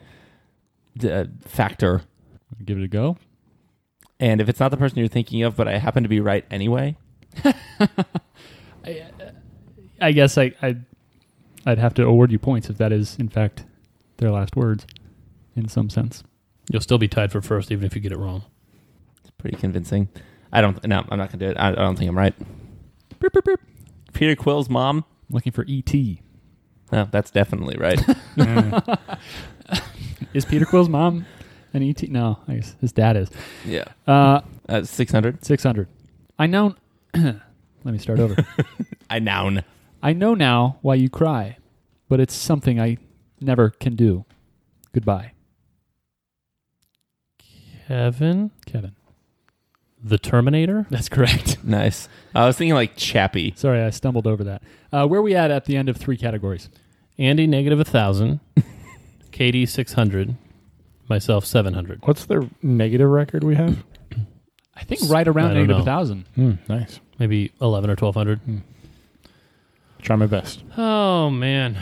uh, 1.04 1.24
factor. 1.46 2.02
Give 2.64 2.78
it 2.78 2.84
a 2.84 2.88
go. 2.88 3.16
And 4.20 4.40
if 4.40 4.48
it's 4.48 4.60
not 4.60 4.70
the 4.70 4.76
person 4.76 4.98
you're 4.98 5.08
thinking 5.08 5.42
of, 5.42 5.56
but 5.56 5.66
I 5.68 5.78
happen 5.78 6.02
to 6.04 6.08
be 6.08 6.20
right 6.20 6.44
anyway, 6.50 6.96
I 10.00 10.12
guess 10.12 10.36
I, 10.38 10.52
I, 10.62 10.76
I'd 11.66 11.78
have 11.78 11.94
to 11.94 12.06
award 12.06 12.30
you 12.32 12.38
points 12.38 12.68
if 12.70 12.78
that 12.78 12.92
is, 12.92 13.16
in 13.18 13.28
fact, 13.28 13.64
their 14.18 14.30
last 14.30 14.54
words, 14.56 14.86
in 15.56 15.68
some 15.68 15.90
sense. 15.90 16.22
You'll 16.70 16.82
still 16.82 16.98
be 16.98 17.08
tied 17.08 17.32
for 17.32 17.40
first, 17.40 17.72
even 17.72 17.84
if 17.84 17.94
you 17.94 18.00
get 18.00 18.12
it 18.12 18.18
wrong. 18.18 18.44
it's 19.22 19.30
pretty 19.32 19.56
convincing. 19.56 20.08
I 20.52 20.60
don't. 20.60 20.84
No, 20.86 21.04
I'm 21.08 21.18
not 21.18 21.30
gonna 21.32 21.38
do 21.44 21.50
it. 21.50 21.56
I, 21.58 21.70
I 21.70 21.74
don't 21.74 21.96
think 21.96 22.08
I'm 22.08 22.16
right. 22.18 22.34
Burp, 23.22 23.32
burp, 23.34 23.44
burp. 23.44 23.60
Peter 24.12 24.34
Quill's 24.34 24.68
mom. 24.68 25.04
Looking 25.30 25.52
for 25.52 25.64
E.T. 25.68 26.20
No, 26.90 27.08
that's 27.10 27.30
definitely 27.30 27.76
right. 27.78 27.98
Mm. 28.36 28.98
Is 30.34 30.44
Peter 30.44 30.64
Quill's 30.66 30.88
mom 30.88 31.24
an 31.72 31.82
E.T.? 31.84 32.08
No, 32.08 32.40
I 32.48 32.54
guess 32.56 32.74
his 32.80 32.92
dad 32.92 33.16
is. 33.16 33.30
yeah. 33.64 33.84
Uh, 34.06 34.40
Uh, 34.68 34.82
Six 34.82 35.12
hundred. 35.12 35.44
600. 35.44 35.86
I 36.38 36.46
know. 36.48 36.74
Let 37.14 37.40
me 37.84 37.98
start 37.98 38.18
over. 38.18 38.34
I 39.10 39.20
noun. 39.20 39.62
I 40.02 40.12
know 40.12 40.34
now 40.34 40.78
why 40.82 40.96
you 40.96 41.08
cry, 41.08 41.58
but 42.08 42.18
it's 42.18 42.34
something 42.34 42.80
I 42.80 42.98
never 43.40 43.70
can 43.70 43.94
do. 43.94 44.24
Goodbye, 44.92 45.32
Kevin, 47.86 48.50
Kevin. 48.66 48.96
The 50.02 50.18
Terminator. 50.18 50.86
That's 50.90 51.08
correct. 51.08 51.58
Nice. 51.64 52.08
I 52.34 52.46
was 52.46 52.56
thinking 52.56 52.74
like 52.74 52.96
Chappie. 52.96 53.52
Sorry, 53.56 53.80
I 53.80 53.90
stumbled 53.90 54.26
over 54.26 54.42
that. 54.44 54.62
Uh, 54.92 55.06
where 55.06 55.22
we 55.22 55.34
at 55.34 55.50
at 55.52 55.64
the 55.66 55.76
end 55.76 55.88
of 55.88 55.96
three 55.96 56.16
categories? 56.16 56.68
Andy 57.18 57.46
negative 57.46 57.78
a 57.78 57.84
thousand. 57.84 58.40
Katie 59.32 59.64
six 59.66 59.92
hundred. 59.92 60.34
Myself 61.08 61.44
seven 61.46 61.74
hundred. 61.74 62.00
What's 62.04 62.24
the 62.26 62.48
negative 62.62 63.08
record 63.08 63.44
we 63.44 63.54
have? 63.54 63.84
I 64.76 64.82
think 64.84 65.02
right 65.08 65.26
around 65.28 65.52
I 65.52 65.54
don't 65.54 65.66
negative 65.68 65.76
know. 65.76 65.82
a 65.82 65.84
thousand. 65.84 66.24
Hmm, 66.34 66.52
nice. 66.68 66.98
Maybe 67.18 67.52
eleven 67.60 67.88
or 67.90 67.96
twelve 67.96 68.14
hundred. 68.16 68.40
Try 70.00 70.16
my 70.16 70.26
best. 70.26 70.64
Oh 70.76 71.30
man. 71.30 71.78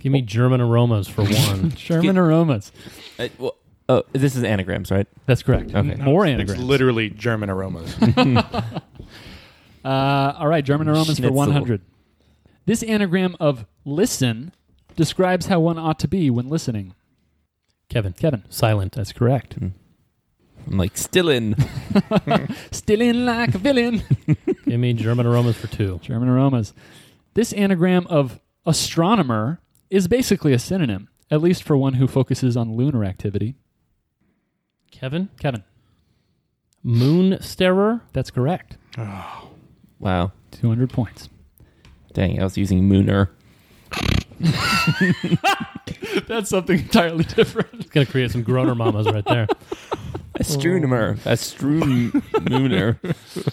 Give 0.00 0.10
me 0.10 0.20
German 0.22 0.60
aromas 0.60 1.06
for 1.06 1.22
one. 1.24 1.70
German 1.70 2.18
aromas. 2.18 2.72
Uh, 3.20 3.28
well, 3.38 3.54
oh, 3.88 4.02
this 4.12 4.36
is 4.36 4.44
anagrams, 4.44 4.90
right? 4.90 5.06
That's 5.26 5.42
correct. 5.42 5.74
Okay. 5.74 5.94
More 5.96 6.24
It's 6.26 6.32
anagrams. 6.34 6.62
literally 6.62 7.10
German 7.10 7.50
aromas. 7.50 7.96
Uh, 9.84 10.32
all 10.38 10.46
right, 10.46 10.64
German 10.64 10.88
aromas 10.88 11.08
for 11.08 11.14
Schnitzel. 11.16 11.34
100. 11.34 11.80
This 12.66 12.84
anagram 12.84 13.36
of 13.40 13.66
listen 13.84 14.52
describes 14.94 15.46
how 15.46 15.58
one 15.58 15.76
ought 15.76 15.98
to 15.98 16.06
be 16.08 16.30
when 16.30 16.48
listening. 16.48 16.94
Kevin. 17.88 18.12
Kevin. 18.12 18.44
Silent. 18.48 18.92
That's 18.92 19.12
correct. 19.12 19.56
I'm 19.60 19.74
like 20.68 20.96
still 20.96 21.28
in. 21.28 21.56
Still 22.70 23.00
in 23.00 23.26
like 23.26 23.56
a 23.56 23.58
villain. 23.58 24.04
Give 24.64 24.78
me 24.78 24.92
German 24.92 25.26
aromas 25.26 25.56
for 25.56 25.66
two. 25.66 25.98
German 26.00 26.28
aromas. 26.28 26.72
This 27.34 27.52
anagram 27.52 28.06
of 28.06 28.38
astronomer 28.64 29.60
is 29.90 30.06
basically 30.06 30.52
a 30.52 30.60
synonym, 30.60 31.08
at 31.28 31.42
least 31.42 31.64
for 31.64 31.76
one 31.76 31.94
who 31.94 32.06
focuses 32.06 32.56
on 32.56 32.76
lunar 32.76 33.04
activity. 33.04 33.56
Kevin. 34.92 35.28
Kevin. 35.40 35.64
Moon 36.84 37.38
starer. 37.40 38.02
That's 38.12 38.30
correct. 38.30 38.76
Oh. 38.96 39.48
Wow. 39.98 40.30
200 40.52 40.90
points. 40.90 41.28
Dang, 42.12 42.40
I 42.40 42.44
was 42.44 42.56
using 42.56 42.82
Mooner. 42.88 43.28
That's 46.28 46.50
something 46.50 46.78
entirely 46.78 47.24
different. 47.24 47.68
It's 47.74 47.90
gonna 47.90 48.06
create 48.06 48.30
some 48.30 48.42
groaner 48.42 48.74
mamas 48.74 49.06
right 49.06 49.24
there. 49.24 49.46
Astronomer. 50.38 51.16
Astroon 51.26 52.10
Mooner. 52.12 52.98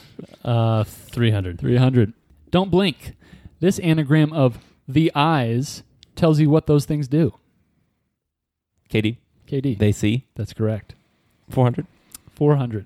Uh, 0.42 0.84
three 0.86 1.32
hundred. 1.32 1.60
300. 1.60 2.14
Don't 2.50 2.72
blink. 2.72 3.14
This 3.60 3.78
anagram 3.80 4.32
of 4.32 4.58
the 4.88 5.12
eyes 5.14 5.84
tells 6.16 6.40
you 6.40 6.50
what 6.50 6.66
those 6.66 6.86
things 6.86 7.08
do. 7.10 7.34
Katie, 8.88 9.20
KD. 9.48 9.78
they 9.78 9.92
see. 9.92 10.26
That's 10.36 10.54
correct. 10.54 10.96
400. 11.50 11.86
400. 12.32 12.86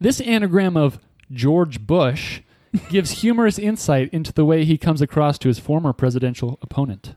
This 0.00 0.20
anagram 0.20 0.76
of 0.76 0.98
George 1.30 1.86
Bush 1.86 2.40
gives 2.90 3.22
humorous 3.22 3.58
insight 3.58 4.08
into 4.12 4.32
the 4.32 4.44
way 4.44 4.64
he 4.64 4.78
comes 4.78 5.00
across 5.00 5.38
to 5.38 5.48
his 5.48 5.58
former 5.58 5.92
presidential 5.92 6.58
opponent. 6.62 7.14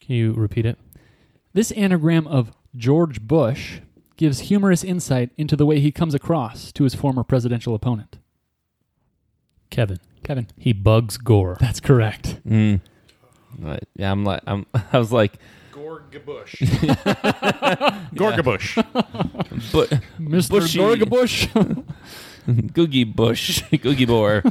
Can 0.00 0.14
you 0.14 0.32
repeat 0.32 0.66
it? 0.66 0.78
This 1.52 1.72
anagram 1.72 2.26
of 2.26 2.52
George 2.76 3.20
Bush 3.22 3.80
gives 4.16 4.40
humorous 4.40 4.82
insight 4.84 5.30
into 5.36 5.56
the 5.56 5.66
way 5.66 5.80
he 5.80 5.92
comes 5.92 6.14
across 6.14 6.72
to 6.72 6.84
his 6.84 6.94
former 6.94 7.24
presidential 7.24 7.74
opponent. 7.74 8.18
Kevin. 9.70 9.98
Kevin. 10.22 10.48
He 10.56 10.72
bugs 10.72 11.16
Gore. 11.18 11.56
That's 11.60 11.80
correct. 11.80 12.40
Mm. 12.46 12.80
Right. 13.58 13.84
Yeah, 13.94 14.10
I'm 14.10 14.24
like, 14.24 14.42
I'm, 14.46 14.66
I 14.92 14.98
was 14.98 15.12
like, 15.12 15.34
Gorgabush. 15.76 16.56
Gorgabush. 18.14 18.76
but 19.72 19.90
Mr. 20.18 20.60
Bushy. 20.60 21.04
Bush. 21.04 21.46
Googie 22.46 23.14
Bush, 23.14 23.62
Googie 23.72 24.06
Boar. 24.06 24.42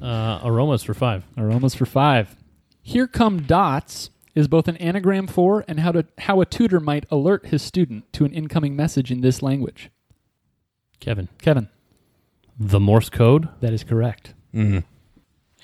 Uh, 0.00 0.40
aromas 0.44 0.82
for 0.82 0.94
five. 0.94 1.24
Aromas 1.36 1.74
for 1.74 1.84
five. 1.86 2.36
Here 2.82 3.06
come 3.08 3.42
dots 3.42 4.10
is 4.34 4.46
both 4.48 4.68
an 4.68 4.76
anagram 4.76 5.26
for 5.26 5.64
and 5.66 5.80
how 5.80 5.90
to 5.92 6.06
how 6.18 6.40
a 6.40 6.46
tutor 6.46 6.78
might 6.78 7.04
alert 7.10 7.46
his 7.46 7.62
student 7.62 8.12
to 8.12 8.24
an 8.24 8.32
incoming 8.32 8.76
message 8.76 9.10
in 9.10 9.22
this 9.22 9.42
language. 9.42 9.90
Kevin. 11.00 11.28
Kevin, 11.42 11.68
The 12.58 12.80
Morse 12.80 13.10
code. 13.10 13.48
that 13.60 13.72
is 13.72 13.82
correct. 13.84 14.34
Mm. 14.54 14.84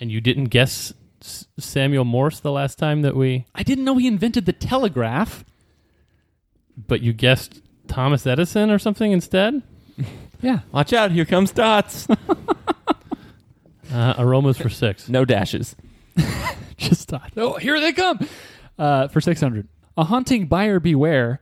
And 0.00 0.10
you 0.10 0.20
didn't 0.20 0.46
guess 0.46 0.92
S- 1.22 1.46
Samuel 1.58 2.04
Morse 2.04 2.40
the 2.40 2.52
last 2.52 2.78
time 2.78 3.02
that 3.02 3.16
we, 3.16 3.46
I 3.54 3.62
didn't 3.62 3.84
know 3.84 3.96
he 3.98 4.06
invented 4.06 4.46
the 4.46 4.52
telegraph. 4.52 5.44
but 6.76 7.00
you 7.00 7.12
guessed 7.12 7.60
Thomas 7.88 8.26
Edison 8.26 8.70
or 8.70 8.78
something 8.78 9.12
instead. 9.12 9.62
Yeah. 10.42 10.58
Watch 10.72 10.92
out! 10.92 11.12
Here 11.12 11.24
comes 11.24 11.52
dots. 11.52 12.08
Uh, 13.92 14.14
aromas 14.18 14.56
for 14.56 14.68
six. 14.70 15.08
No 15.08 15.24
dashes. 15.24 15.76
Just 16.78 17.08
thought. 17.08 17.30
Oh, 17.36 17.54
here 17.58 17.78
they 17.78 17.92
come. 17.92 18.26
Uh, 18.78 19.08
for 19.08 19.20
600. 19.20 19.68
A 19.98 20.04
haunting 20.04 20.46
buyer 20.46 20.80
beware. 20.80 21.40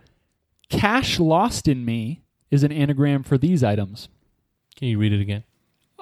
Cash 0.69 1.21
lost 1.21 1.69
in 1.69 1.85
me 1.85 2.23
is 2.51 2.65
an 2.65 2.73
anagram 2.73 3.23
for 3.23 3.39
these 3.39 3.63
items. 3.63 4.09
Can 4.77 4.89
you 4.89 4.99
read 4.99 5.13
it 5.13 5.21
again? 5.21 5.45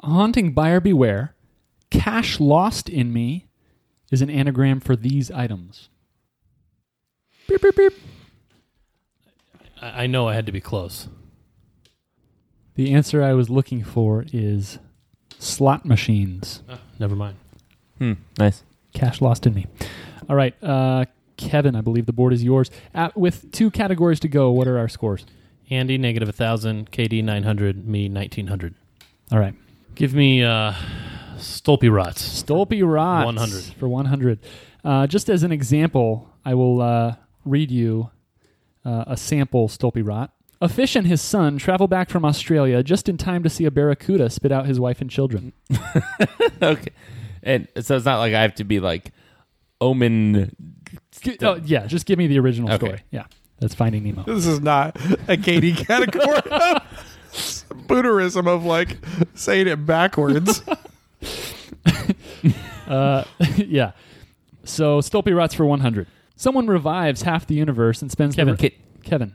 A 0.03 0.07
haunting 0.07 0.53
buyer 0.53 0.81
beware. 0.81 1.35
Cash 1.91 2.41
lost 2.41 2.89
in 2.89 3.13
me 3.13 3.48
is 4.11 4.23
an 4.23 4.31
anagram 4.31 4.81
for 4.81 4.97
these 4.97 5.31
items. 5.31 5.89
Beep, 7.49 7.63
beep, 7.63 7.77
beep. 7.77 7.93
I 9.81 10.05
I 10.05 10.07
know 10.07 10.29
I 10.29 10.35
had 10.35 10.47
to 10.47 10.53
be 10.53 10.61
close. 10.61 11.09
The 12.75 12.93
answer 12.95 13.23
I 13.23 13.33
was 13.35 13.51
looking 13.51 13.83
for 13.83 14.25
is 14.33 14.79
slot 15.39 15.85
machines. 15.85 16.63
Ah, 16.69 16.79
never 16.99 17.17
mind. 17.17 17.37
Hmm. 17.99 18.13
Nice. 18.39 18.63
Cash 18.95 19.21
lost 19.21 19.47
in 19.47 19.55
me. 19.55 19.67
All 20.29 20.37
right, 20.37 20.55
uh, 20.63 21.07
Kevin, 21.37 21.75
I 21.75 21.81
believe 21.81 22.07
the 22.07 22.13
board 22.13 22.33
is 22.33 22.45
yours. 22.45 22.71
At, 22.95 23.17
with 23.17 23.51
two 23.53 23.71
categories 23.71 24.21
to 24.21 24.29
go, 24.29 24.51
what 24.51 24.69
are 24.69 24.79
our 24.79 24.89
scores? 24.89 25.25
Andy 25.71 25.99
negative 25.99 26.29
a 26.29 26.33
thousand, 26.33 26.91
KD 26.93 27.23
nine 27.25 27.43
hundred, 27.43 27.87
me 27.87 28.09
nineteen 28.09 28.47
hundred. 28.47 28.75
All 29.33 29.39
right. 29.39 29.55
Give 29.95 30.15
me 30.15 30.43
uh, 30.43 30.73
Stolpe 31.39 31.91
Rots. 31.91 32.23
Stolpe 32.23 32.81
Rots 32.83 33.27
100. 33.27 33.65
for 33.79 33.89
100. 33.89 34.39
Uh, 34.85 35.07
just 35.07 35.29
as 35.29 35.43
an 35.43 35.53
example, 35.53 36.29
I 36.45 36.55
will 36.55 36.81
uh, 36.81 37.17
read 37.45 37.71
you 37.71 38.11
uh, 38.85 39.05
a 39.07 39.17
sample 39.17 39.69
Stolpe 39.69 40.03
Rot. 40.05 40.33
A 40.61 40.69
fish 40.69 40.97
and 40.97 41.07
his 41.07 41.23
son 41.23 41.57
travel 41.59 41.87
back 41.87 42.11
from 42.11 42.25
Australia 42.25 42.83
just 42.83 43.09
in 43.09 43.17
time 43.17 43.43
to 43.45 43.49
see 43.49 43.65
a 43.65 43.71
barracuda 43.71 44.29
spit 44.29 44.51
out 44.51 44.67
his 44.67 44.81
wife 44.81 45.01
and 45.01 45.09
children. 45.09 45.53
okay. 46.63 46.91
And 47.45 47.69
so 47.81 47.95
it's 47.97 48.05
not 48.05 48.19
like 48.19 48.35
I 48.35 48.43
have 48.43 48.57
to 48.57 48.65
be 48.65 48.81
like 48.81 49.13
omen. 49.81 50.55
G- 51.21 51.39
oh, 51.43 51.61
yeah, 51.65 51.87
just 51.87 52.07
give 52.07 52.19
me 52.19 52.27
the 52.27 52.41
original 52.41 52.73
Okay. 52.73 52.87
story. 52.87 53.03
Yeah, 53.13 53.25
that's 53.61 53.75
Finding 53.75 54.03
Nemo. 54.03 54.25
This 54.25 54.47
is 54.47 54.61
not 54.61 54.97
a 55.29 55.37
Katie 55.37 55.73
category. 55.85 56.27
Booterism 57.87 58.49
of 58.49 58.65
like 58.65 58.99
saying 59.35 59.69
it 59.69 59.87
backwards. 59.87 60.63
Uh, 62.89 63.23
yeah. 63.57 63.93
So 64.65 65.01
Stolpe 65.03 65.35
Rots 65.35 65.53
for 65.55 65.67
100. 65.67 66.07
Someone 66.37 66.67
revives 66.67 67.21
half 67.23 67.47
the 67.47 67.55
universe 67.55 68.01
and 68.01 68.11
spends 68.11 68.35
Kevin. 68.35 68.57
the 68.57 68.73
Kevin. 69.03 69.35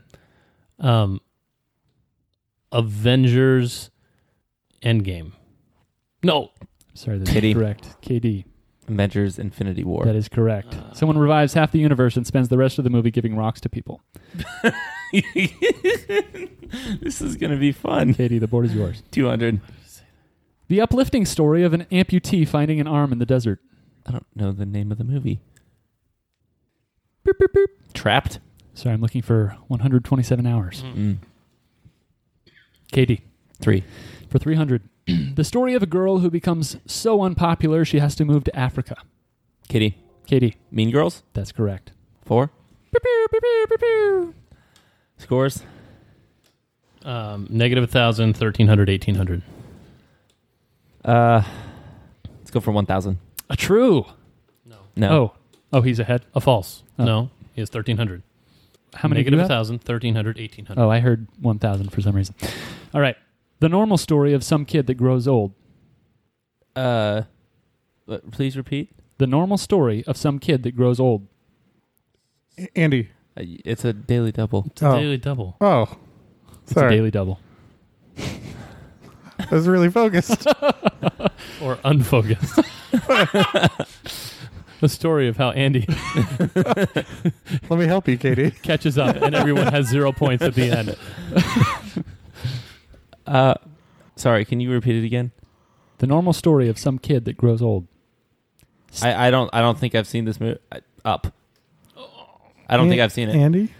Um, 0.80 1.20
Avengers 2.72 3.90
Endgame. 4.82 5.32
No. 6.24 6.50
Sorry, 6.94 7.18
that's 7.18 7.30
Kitty. 7.30 7.54
correct. 7.54 7.96
KD. 8.02 8.44
Avengers 8.88 9.38
Infinity 9.38 9.84
War. 9.84 10.04
That 10.04 10.16
is 10.16 10.28
correct. 10.28 10.76
Someone 10.92 11.16
revives 11.16 11.54
half 11.54 11.70
the 11.72 11.78
universe 11.78 12.16
and 12.16 12.26
spends 12.26 12.48
the 12.48 12.58
rest 12.58 12.78
of 12.78 12.84
the 12.84 12.90
movie 12.90 13.10
giving 13.10 13.36
rocks 13.36 13.60
to 13.62 13.68
people. 13.68 14.02
this 17.00 17.22
is 17.22 17.36
going 17.36 17.52
to 17.52 17.56
be 17.56 17.72
fun. 17.72 18.14
Katie, 18.14 18.38
the 18.38 18.48
board 18.48 18.66
is 18.66 18.74
yours. 18.74 19.02
200. 19.12 19.60
The 20.74 20.80
uplifting 20.80 21.24
story 21.24 21.62
of 21.62 21.72
an 21.72 21.84
amputee 21.92 22.48
finding 22.48 22.80
an 22.80 22.88
arm 22.88 23.12
in 23.12 23.20
the 23.20 23.24
desert. 23.24 23.60
I 24.04 24.10
don't 24.10 24.26
know 24.34 24.50
the 24.50 24.66
name 24.66 24.90
of 24.90 24.98
the 24.98 25.04
movie. 25.04 25.38
Boop, 27.24 27.34
boop, 27.40 27.52
boop. 27.54 27.66
Trapped? 27.92 28.40
Sorry, 28.74 28.92
I'm 28.92 29.00
looking 29.00 29.22
for 29.22 29.56
127 29.68 30.44
hours. 30.44 30.82
Mm. 30.82 31.18
Katie, 32.90 33.22
Three. 33.60 33.84
for 34.28 34.40
300. 34.40 34.82
the 35.36 35.44
story 35.44 35.74
of 35.74 35.84
a 35.84 35.86
girl 35.86 36.18
who 36.18 36.28
becomes 36.28 36.76
so 36.86 37.22
unpopular 37.22 37.84
she 37.84 38.00
has 38.00 38.16
to 38.16 38.24
move 38.24 38.42
to 38.42 38.56
Africa. 38.56 38.96
Kitty. 39.68 39.96
Katie, 40.26 40.56
Mean 40.72 40.90
Girls? 40.90 41.22
that's 41.34 41.52
correct. 41.52 41.92
Four. 42.24 42.50
Pew, 42.90 43.00
pew, 43.00 43.26
pew, 43.30 43.40
pew, 43.40 43.66
pew, 43.68 43.78
pew. 43.78 44.34
Scores? 45.18 45.62
Um, 47.04 47.46
negative 47.48 47.84
a 47.84 47.86
thousand, 47.86 48.36
thirteen 48.36 48.66
hundred, 48.66 48.90
eighteen 48.90 49.14
hundred. 49.14 49.42
Uh, 51.04 51.42
let's 52.38 52.50
go 52.50 52.60
for 52.60 52.70
1,000. 52.72 53.18
A 53.50 53.56
true. 53.56 54.06
No. 54.64 54.76
No. 54.96 55.10
Oh, 55.10 55.32
oh, 55.72 55.80
he's 55.82 55.98
ahead. 55.98 56.24
A 56.34 56.40
false. 56.40 56.82
Oh. 56.98 57.04
No. 57.04 57.30
He 57.54 57.60
has 57.60 57.68
thirteen 57.70 57.98
hundred. 57.98 58.22
How 58.94 59.08
many? 59.08 59.20
do 59.20 59.24
Negative 59.30 59.36
you 59.38 59.40
a 59.40 59.42
have? 59.42 59.48
thousand, 59.48 59.78
thirteen 59.82 60.14
hundred, 60.14 60.38
eighteen 60.40 60.66
hundred. 60.66 60.82
Oh, 60.82 60.90
I 60.90 61.00
heard 61.00 61.28
1,000 61.40 61.90
for 61.92 62.00
some 62.00 62.16
reason. 62.16 62.34
All 62.94 63.00
right. 63.00 63.16
The 63.60 63.68
normal 63.68 63.96
story 63.98 64.32
of 64.32 64.42
some 64.42 64.64
kid 64.64 64.86
that 64.88 64.94
grows 64.94 65.28
old. 65.28 65.52
Uh, 66.74 67.22
please 68.32 68.56
repeat. 68.56 68.90
The 69.18 69.26
normal 69.26 69.56
story 69.58 70.04
of 70.06 70.16
some 70.16 70.38
kid 70.38 70.62
that 70.64 70.74
grows 70.76 70.98
old. 70.98 71.26
Andy. 72.74 73.10
Uh, 73.36 73.42
it's 73.64 73.84
a 73.84 73.92
daily 73.92 74.32
double. 74.32 74.64
It's 74.66 74.82
a 74.82 74.88
Oh. 74.88 74.96
daily 74.98 75.16
double. 75.18 75.56
Oh, 75.60 75.96
It's 76.62 76.72
a 76.72 76.74
sorry. 76.74 76.96
daily 76.96 77.10
double. 77.10 77.38
I 79.50 79.54
was 79.54 79.68
really 79.68 79.90
focused. 79.90 80.46
Or 81.62 81.78
unfocused. 81.84 82.56
the 84.80 84.88
story 84.88 85.28
of 85.28 85.36
how 85.36 85.50
Andy 85.52 85.86
Let 86.56 87.70
me 87.70 87.86
help 87.86 88.08
you, 88.08 88.16
Katie. 88.18 88.50
catches 88.50 88.98
up 88.98 89.16
and 89.16 89.34
everyone 89.34 89.66
has 89.68 89.86
zero 89.88 90.12
points 90.12 90.42
at 90.42 90.54
the 90.54 90.70
end. 90.70 90.96
Uh, 93.26 93.54
sorry, 94.16 94.44
can 94.44 94.60
you 94.60 94.70
repeat 94.70 94.96
it 94.96 95.04
again? 95.06 95.32
The 95.98 96.06
normal 96.06 96.32
story 96.32 96.68
of 96.68 96.78
some 96.78 96.98
kid 96.98 97.24
that 97.26 97.36
grows 97.36 97.62
old. 97.62 97.86
I, 99.02 99.28
I 99.28 99.30
don't 99.30 99.50
I 99.52 99.60
don't 99.60 99.78
think 99.78 99.94
I've 99.94 100.06
seen 100.08 100.24
this 100.24 100.40
movie. 100.40 100.58
Up. 101.04 101.32
I 102.68 102.76
don't 102.76 102.88
think 102.88 103.00
I've 103.00 103.12
seen 103.12 103.28
it. 103.28 103.36
Andy. 103.36 103.72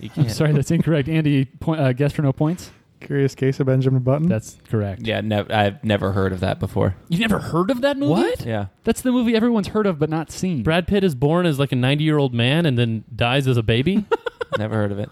You 0.00 0.10
I'm 0.16 0.24
can't. 0.24 0.30
sorry, 0.30 0.52
that's 0.52 0.70
incorrect. 0.70 1.08
Andy, 1.08 1.44
point, 1.44 1.80
uh, 1.80 1.92
guess 1.92 2.12
for 2.12 2.22
no 2.22 2.32
points. 2.32 2.70
Curious 3.00 3.34
Case 3.34 3.58
of 3.60 3.66
Benjamin 3.66 4.02
Button. 4.02 4.28
That's 4.28 4.56
correct. 4.68 5.02
Yeah, 5.06 5.20
nev- 5.20 5.50
I've 5.50 5.82
never 5.82 6.12
heard 6.12 6.32
of 6.32 6.40
that 6.40 6.58
before. 6.60 6.94
You've 7.08 7.20
never 7.20 7.38
heard 7.38 7.70
of 7.70 7.80
that 7.80 7.96
movie? 7.96 8.12
What? 8.12 8.44
Yeah. 8.46 8.66
That's 8.84 9.00
the 9.02 9.10
movie 9.12 9.34
everyone's 9.34 9.68
heard 9.68 9.86
of 9.86 9.98
but 9.98 10.10
not 10.10 10.30
seen. 10.30 10.62
Brad 10.62 10.86
Pitt 10.86 11.02
is 11.02 11.14
born 11.14 11.46
as 11.46 11.58
like 11.58 11.72
a 11.72 11.76
90 11.76 12.04
year 12.04 12.18
old 12.18 12.34
man 12.34 12.66
and 12.66 12.78
then 12.78 13.04
dies 13.14 13.46
as 13.48 13.56
a 13.56 13.62
baby. 13.62 14.04
never 14.58 14.74
heard 14.74 14.92
of 14.92 14.98
it. 14.98 15.08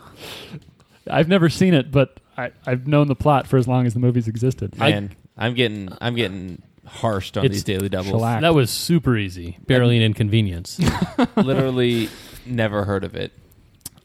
I've 1.11 1.29
never 1.29 1.49
seen 1.49 1.75
it, 1.75 1.91
but 1.91 2.21
I, 2.37 2.53
I've 2.67 2.87
known 2.87 3.09
the 3.09 3.17
plot 3.17 3.47
for 3.47 3.57
as 3.57 3.67
long 3.67 3.87
as 3.87 3.95
the 3.95 4.01
movies 4.01 4.29
existed. 4.29 4.75
I- 4.79 4.91
Man, 4.91 5.17
I, 5.37 5.47
am 5.47 5.55
getting 5.55 5.89
I'm 6.01 6.15
getting 6.15 6.63
harshed 6.87 7.37
on 7.37 7.47
these 7.47 7.65
daily 7.65 7.89
doubles. 7.89 8.09
shellacked. 8.11 8.43
that 8.43 8.55
was 8.55 8.71
super 8.71 9.17
easy. 9.17 9.59
Barely 9.67 9.97
an 9.97 10.03
inconvenience. 10.03 10.79
Literally 11.37 12.09
never 12.47 12.85
heard 12.85 13.05
of 13.05 13.15
it. 13.15 13.33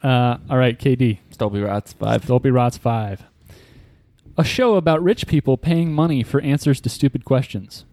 Uh, 0.02 0.36
all 0.50 0.58
right, 0.58 0.78
KD. 0.78 1.18
Stolby 1.32 1.64
Rots 1.66 1.92
five. 1.94 2.26
Dolby 2.26 2.50
Rots 2.50 2.76
5. 2.76 3.22
A 4.36 4.44
show 4.44 4.74
about 4.76 5.02
rich 5.02 5.26
people 5.26 5.56
paying 5.56 5.92
money 5.92 6.22
for 6.22 6.40
answers 6.40 6.80
to 6.82 6.88
stupid 6.88 7.24
questions. 7.24 7.84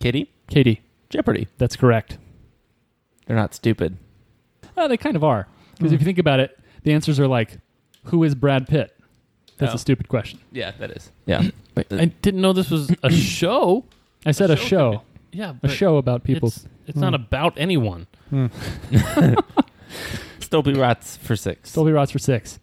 Kitty. 0.00 0.30
Katie, 0.48 0.80
Jeopardy. 1.10 1.48
that's 1.58 1.76
correct. 1.76 2.18
They're 3.26 3.36
not 3.36 3.54
stupid. 3.54 3.96
Uh, 4.76 4.88
they 4.88 4.96
kind 4.96 5.16
of 5.16 5.22
are. 5.24 5.46
Because 5.76 5.90
Hmm. 5.90 5.94
if 5.94 6.00
you 6.00 6.04
think 6.04 6.18
about 6.18 6.40
it, 6.40 6.58
the 6.82 6.92
answers 6.92 7.20
are 7.20 7.28
like, 7.28 7.58
who 8.04 8.24
is 8.24 8.34
Brad 8.34 8.66
Pitt? 8.66 8.96
That's 9.58 9.72
Oh. 9.72 9.76
a 9.76 9.78
stupid 9.78 10.08
question. 10.08 10.40
Yeah, 10.50 10.72
that 10.78 10.90
is. 10.90 11.10
Yeah. 11.26 11.42
But 11.74 11.90
I 11.90 12.04
didn't 12.06 12.42
know 12.42 12.52
this 12.52 12.70
was 12.70 12.94
a 13.02 13.10
show. 13.10 13.84
I 14.26 14.32
said 14.32 14.50
a 14.50 14.56
show 14.56 14.66
show. 14.66 15.02
Yeah, 15.32 15.50
A 15.50 15.54
but 15.54 15.70
show 15.70 15.96
about 15.96 16.22
people. 16.22 16.48
It's, 16.48 16.66
it's 16.86 16.98
not 16.98 17.14
about 17.14 17.54
anyone. 17.56 18.06
Stolby 20.40 20.78
Rots 20.78 21.16
for 21.16 21.34
six. 21.36 21.72
Dolby 21.72 21.92
Rots 21.92 22.10
for 22.12 22.18
six. 22.18 22.58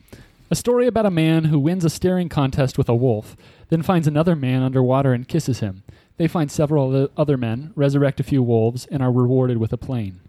A 0.52 0.56
story 0.56 0.88
about 0.88 1.06
a 1.06 1.12
man 1.12 1.46
who 1.46 1.60
wins 1.60 1.86
a 1.86 1.90
staring 1.90 2.28
contest 2.30 2.78
with 2.78 2.90
a 2.90 2.96
wolf, 2.96 3.36
then 3.70 3.84
finds 3.84 4.08
another 4.08 4.36
man 4.36 4.64
underwater 4.64 5.14
and 5.14 5.28
kisses 5.28 5.60
him. 5.60 5.84
They 6.18 6.28
find 6.28 6.50
several 6.52 7.08
other- 7.16 7.38
men, 7.38 7.72
resurrect 7.76 8.20
a 8.20 8.24
few 8.24 8.42
wolves, 8.42 8.86
and 8.88 9.04
are 9.04 9.12
rewarded 9.12 9.58
with 9.58 9.72
a 9.72 9.78
plane. 9.78 10.20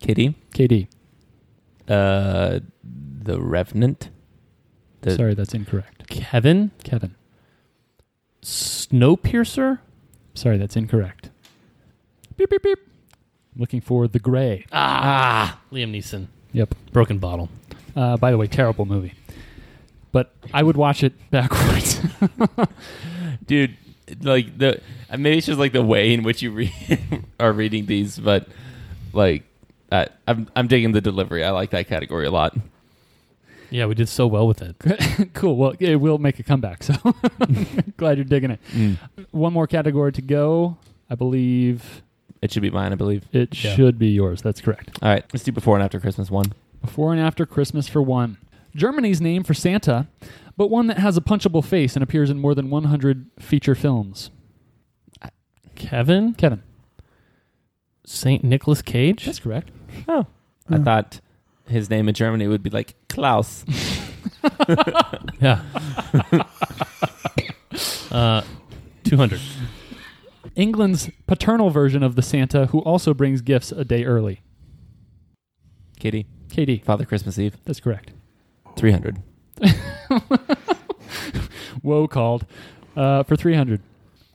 Kitty. 0.00 0.34
KD. 0.54 0.88
Uh, 1.88 2.60
the 2.84 3.40
Revenant. 3.40 4.10
The- 5.00 5.12
Sorry, 5.16 5.34
that's 5.34 5.54
incorrect. 5.54 6.08
Kevin 6.08 6.70
Kevin. 6.84 7.14
Snowpiercer. 8.42 9.78
Sorry, 10.34 10.58
that's 10.58 10.76
incorrect. 10.76 11.30
Beep, 12.36 12.50
beep, 12.50 12.62
beep. 12.62 12.78
Looking 13.56 13.80
for 13.80 14.06
The 14.06 14.18
Grey. 14.20 14.66
Ah, 14.72 15.58
Liam 15.72 15.90
Neeson. 15.90 16.26
Yep. 16.52 16.74
Broken 16.92 17.18
Bottle. 17.18 17.48
Uh, 17.96 18.16
by 18.16 18.30
the 18.30 18.38
way, 18.38 18.46
terrible 18.46 18.84
movie. 18.84 19.14
But 20.18 20.26
I 20.52 20.62
would 20.66 20.76
watch 20.76 21.04
it 21.04 21.12
backwards. 21.30 22.00
dude 23.46 23.76
like 24.22 24.58
the 24.58 24.80
maybe 25.16 25.38
it's 25.38 25.46
just 25.46 25.58
like 25.60 25.72
the 25.72 25.82
way 25.82 26.12
in 26.12 26.22
which 26.22 26.42
you 26.42 26.50
read 26.50 26.72
are 27.40 27.52
reading 27.52 27.86
these 27.86 28.18
but 28.18 28.48
like 29.12 29.44
uh, 29.92 30.06
I'm 30.26 30.48
I'm 30.56 30.66
digging 30.66 30.92
the 30.92 31.00
delivery. 31.00 31.42
I 31.44 31.50
like 31.50 31.70
that 31.70 31.86
category 31.88 32.26
a 32.26 32.30
lot. 32.30 32.56
Yeah, 33.70 33.86
we 33.86 33.94
did 33.94 34.08
so 34.08 34.26
well 34.26 34.46
with 34.46 34.60
it. 34.62 35.30
cool. 35.34 35.56
Well, 35.56 35.74
it 35.78 35.96
will 35.96 36.18
make 36.18 36.38
a 36.38 36.42
comeback. 36.42 36.82
So 36.82 36.94
glad 37.96 38.16
you're 38.18 38.24
digging 38.24 38.50
it. 38.50 38.60
One 39.30 39.52
more 39.52 39.66
category 39.66 40.12
to 40.12 40.22
go. 40.22 40.76
I 41.10 41.14
believe 41.14 42.02
It 42.42 42.50
should 42.52 42.62
be 42.62 42.70
mine, 42.70 42.92
I 42.92 42.96
believe. 42.96 43.24
it 43.32 43.54
Yeah. 43.62 43.74
should 43.76 43.98
be 43.98 44.08
yours. 44.08 44.42
That's 44.42 44.60
correct. 44.60 44.98
All 45.02 45.08
right, 45.10 45.24
let's 45.32 45.44
do 45.44 45.52
before 45.52 45.76
and 45.76 45.82
after 45.84 46.00
Christmas 46.00 46.30
one. 46.30 46.52
Before 46.82 47.12
and 47.12 47.20
after 47.20 47.46
Christmas 47.46 47.88
for 47.88 48.02
one. 48.02 48.36
Germany's 48.78 49.20
name 49.20 49.42
for 49.44 49.54
Santa, 49.54 50.08
but 50.56 50.70
one 50.70 50.86
that 50.86 50.98
has 50.98 51.16
a 51.16 51.20
punchable 51.20 51.64
face 51.64 51.94
and 51.96 52.02
appears 52.02 52.30
in 52.30 52.38
more 52.38 52.54
than 52.54 52.70
100 52.70 53.30
feature 53.38 53.74
films. 53.74 54.30
Kevin 55.74 56.34
Kevin. 56.34 56.62
Saint 58.04 58.42
Nicholas 58.42 58.82
Cage. 58.82 59.26
That's 59.26 59.38
correct. 59.38 59.70
Oh, 60.08 60.26
I 60.68 60.78
thought 60.78 61.20
his 61.68 61.90
name 61.90 62.08
in 62.08 62.14
Germany 62.14 62.48
would 62.48 62.62
be 62.62 62.70
like 62.70 62.94
Klaus. 63.08 63.64
Yeah. 65.40 65.62
uh, 68.10 68.42
200. 69.04 69.40
England's 70.56 71.10
paternal 71.26 71.70
version 71.70 72.02
of 72.02 72.16
the 72.16 72.22
Santa 72.22 72.66
who 72.66 72.80
also 72.80 73.14
brings 73.14 73.40
gifts 73.40 73.70
a 73.72 73.84
day 73.84 74.04
early. 74.04 74.40
Kitty. 75.98 76.26
Katie. 76.50 76.82
Father 76.84 77.04
Christmas 77.04 77.38
Eve. 77.38 77.56
that's 77.64 77.80
correct. 77.80 78.12
300. 78.78 79.18
Whoa, 81.82 82.08
called. 82.08 82.46
Uh, 82.96 83.22
for 83.22 83.36
300. 83.36 83.80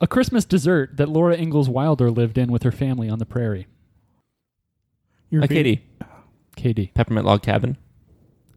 A 0.00 0.06
Christmas 0.06 0.44
dessert 0.44 0.96
that 0.96 1.08
Laura 1.08 1.36
Ingalls 1.36 1.68
Wilder 1.68 2.10
lived 2.10 2.38
in 2.38 2.50
with 2.50 2.62
her 2.62 2.72
family 2.72 3.08
on 3.08 3.18
the 3.18 3.26
prairie. 3.26 3.66
You 5.30 5.38
A 5.40 5.42
repeat- 5.42 5.80
Kitty. 6.56 6.84
KD. 6.84 6.94
Peppermint 6.94 7.26
Log 7.26 7.42
Cabin. 7.42 7.76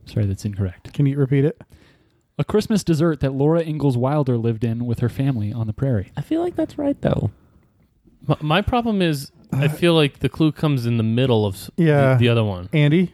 Sorry, 0.06 0.26
that's 0.26 0.45
incorrect. 0.45 0.93
Can 0.93 1.06
you 1.06 1.17
repeat 1.17 1.43
it? 1.45 1.60
A 2.38 2.43
Christmas 2.43 2.84
dessert 2.84 3.19
that 3.21 3.34
Laura 3.34 3.62
Ingalls 3.62 3.97
Wilder 3.97 4.38
lived 4.38 4.63
in 4.63 4.86
with 4.86 5.00
her 5.00 5.10
family 5.10 5.52
on 5.52 5.65
the 5.67 5.73
prairie. 5.73 6.12
I 6.15 6.21
feel 6.21 6.41
like 6.41 6.56
that's 6.56 6.78
right, 6.78 7.00
though. 7.02 7.32
My, 8.28 8.38
my 8.41 8.62
problem 8.62 9.02
is, 9.02 9.32
I 9.52 9.67
feel 9.67 9.95
like 9.95 10.19
the 10.19 10.30
clue 10.30 10.52
comes 10.52 10.86
in 10.86 10.97
the 10.97 11.04
middle 11.04 11.45
of 11.45 11.56
s- 11.56 11.71
Yeah. 11.78 12.13
the, 12.13 12.19
the 12.19 12.30
other 12.30 12.43
one. 12.43 12.69
Andy, 12.73 13.13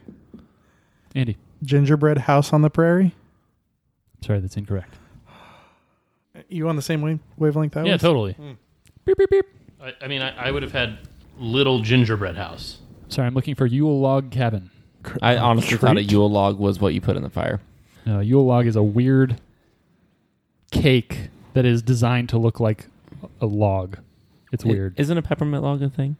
Andy. 1.16 1.38
Gingerbread 1.63 2.19
house 2.19 2.54
on 2.54 2.62
the 2.62 2.69
prairie. 2.69 3.15
Sorry, 4.21 4.39
that's 4.39 4.56
incorrect. 4.58 4.93
You 6.49 6.67
on 6.69 6.76
the 6.76 6.82
same 6.82 7.02
wave- 7.02 7.19
wavelength? 7.38 7.76
I 7.78 7.84
Yeah, 7.84 7.93
was? 7.93 8.02
totally. 8.02 8.36
Beep, 9.06 9.17
beep, 9.17 9.30
beep. 9.30 9.45
I, 9.82 9.93
I 10.02 10.08
mean, 10.08 10.21
I, 10.21 10.47
I 10.47 10.52
would 10.52 10.63
have 10.63 10.71
had 10.71 10.97
little 11.38 11.80
gingerbread 11.80 12.36
house. 12.38 12.80
Sorry, 13.10 13.28
I'm 13.28 13.34
looking 13.34 13.56
for 13.56 13.65
Yule 13.65 13.99
Log 13.99 14.32
Cabin. 14.32 14.71
I 15.21 15.36
Uh, 15.36 15.45
honestly 15.45 15.78
thought 15.78 15.91
a 15.91 15.95
treat? 15.95 16.12
Yule 16.12 16.30
log 16.32 16.58
was 16.58 16.80
what 16.80 16.93
you 16.93 17.02
put 17.02 17.17
in 17.17 17.23
the 17.23 17.30
fire. 17.30 17.60
No, 18.06 18.19
Yule 18.21 18.45
Log 18.45 18.65
is 18.67 18.76
a 18.78 18.84
weird 18.84 19.39
cake 20.71 21.30
that 21.54 21.65
is 21.65 21.82
designed 21.82 22.30
to 22.30 22.38
look 22.38 22.60
like 22.60 22.88
a 23.41 23.45
log. 23.45 23.97
It's 24.52 24.65
I- 24.65 24.69
weird. 24.69 24.99
Isn't 24.99 25.17
a 25.17 25.21
peppermint 25.21 25.63
log 25.63 25.82
a 25.82 25.89
thing? 25.89 26.15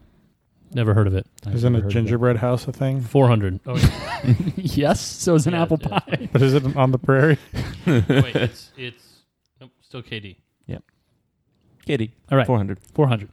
Never 0.74 0.92
heard 0.94 1.06
of 1.06 1.14
it. 1.14 1.26
I've 1.46 1.54
Isn't 1.54 1.72
never 1.72 1.80
a 1.80 1.84
heard 1.84 1.88
of 1.90 1.92
gingerbread 1.92 2.36
house 2.38 2.66
a 2.66 2.72
thing? 2.72 3.00
400. 3.00 3.60
Oh, 3.66 3.74
it. 3.76 4.52
yes, 4.56 5.00
so 5.00 5.34
is 5.36 5.46
an 5.46 5.52
Yeah, 5.54 5.62
apple 5.62 5.78
yeah. 5.80 5.98
pie. 6.00 6.28
But 6.32 6.42
is 6.42 6.52
it 6.54 6.76
on 6.76 6.90
the 6.90 6.98
prairie? 6.98 7.38
wait, 7.86 8.34
it's, 8.36 8.72
it's 8.76 9.04
nope, 9.60 9.70
still 9.80 10.02
KD. 10.02 10.36
Kitty. 11.86 12.14
All 12.32 12.38
right, 12.38 12.46
400. 12.46 12.78
400. 12.94 13.28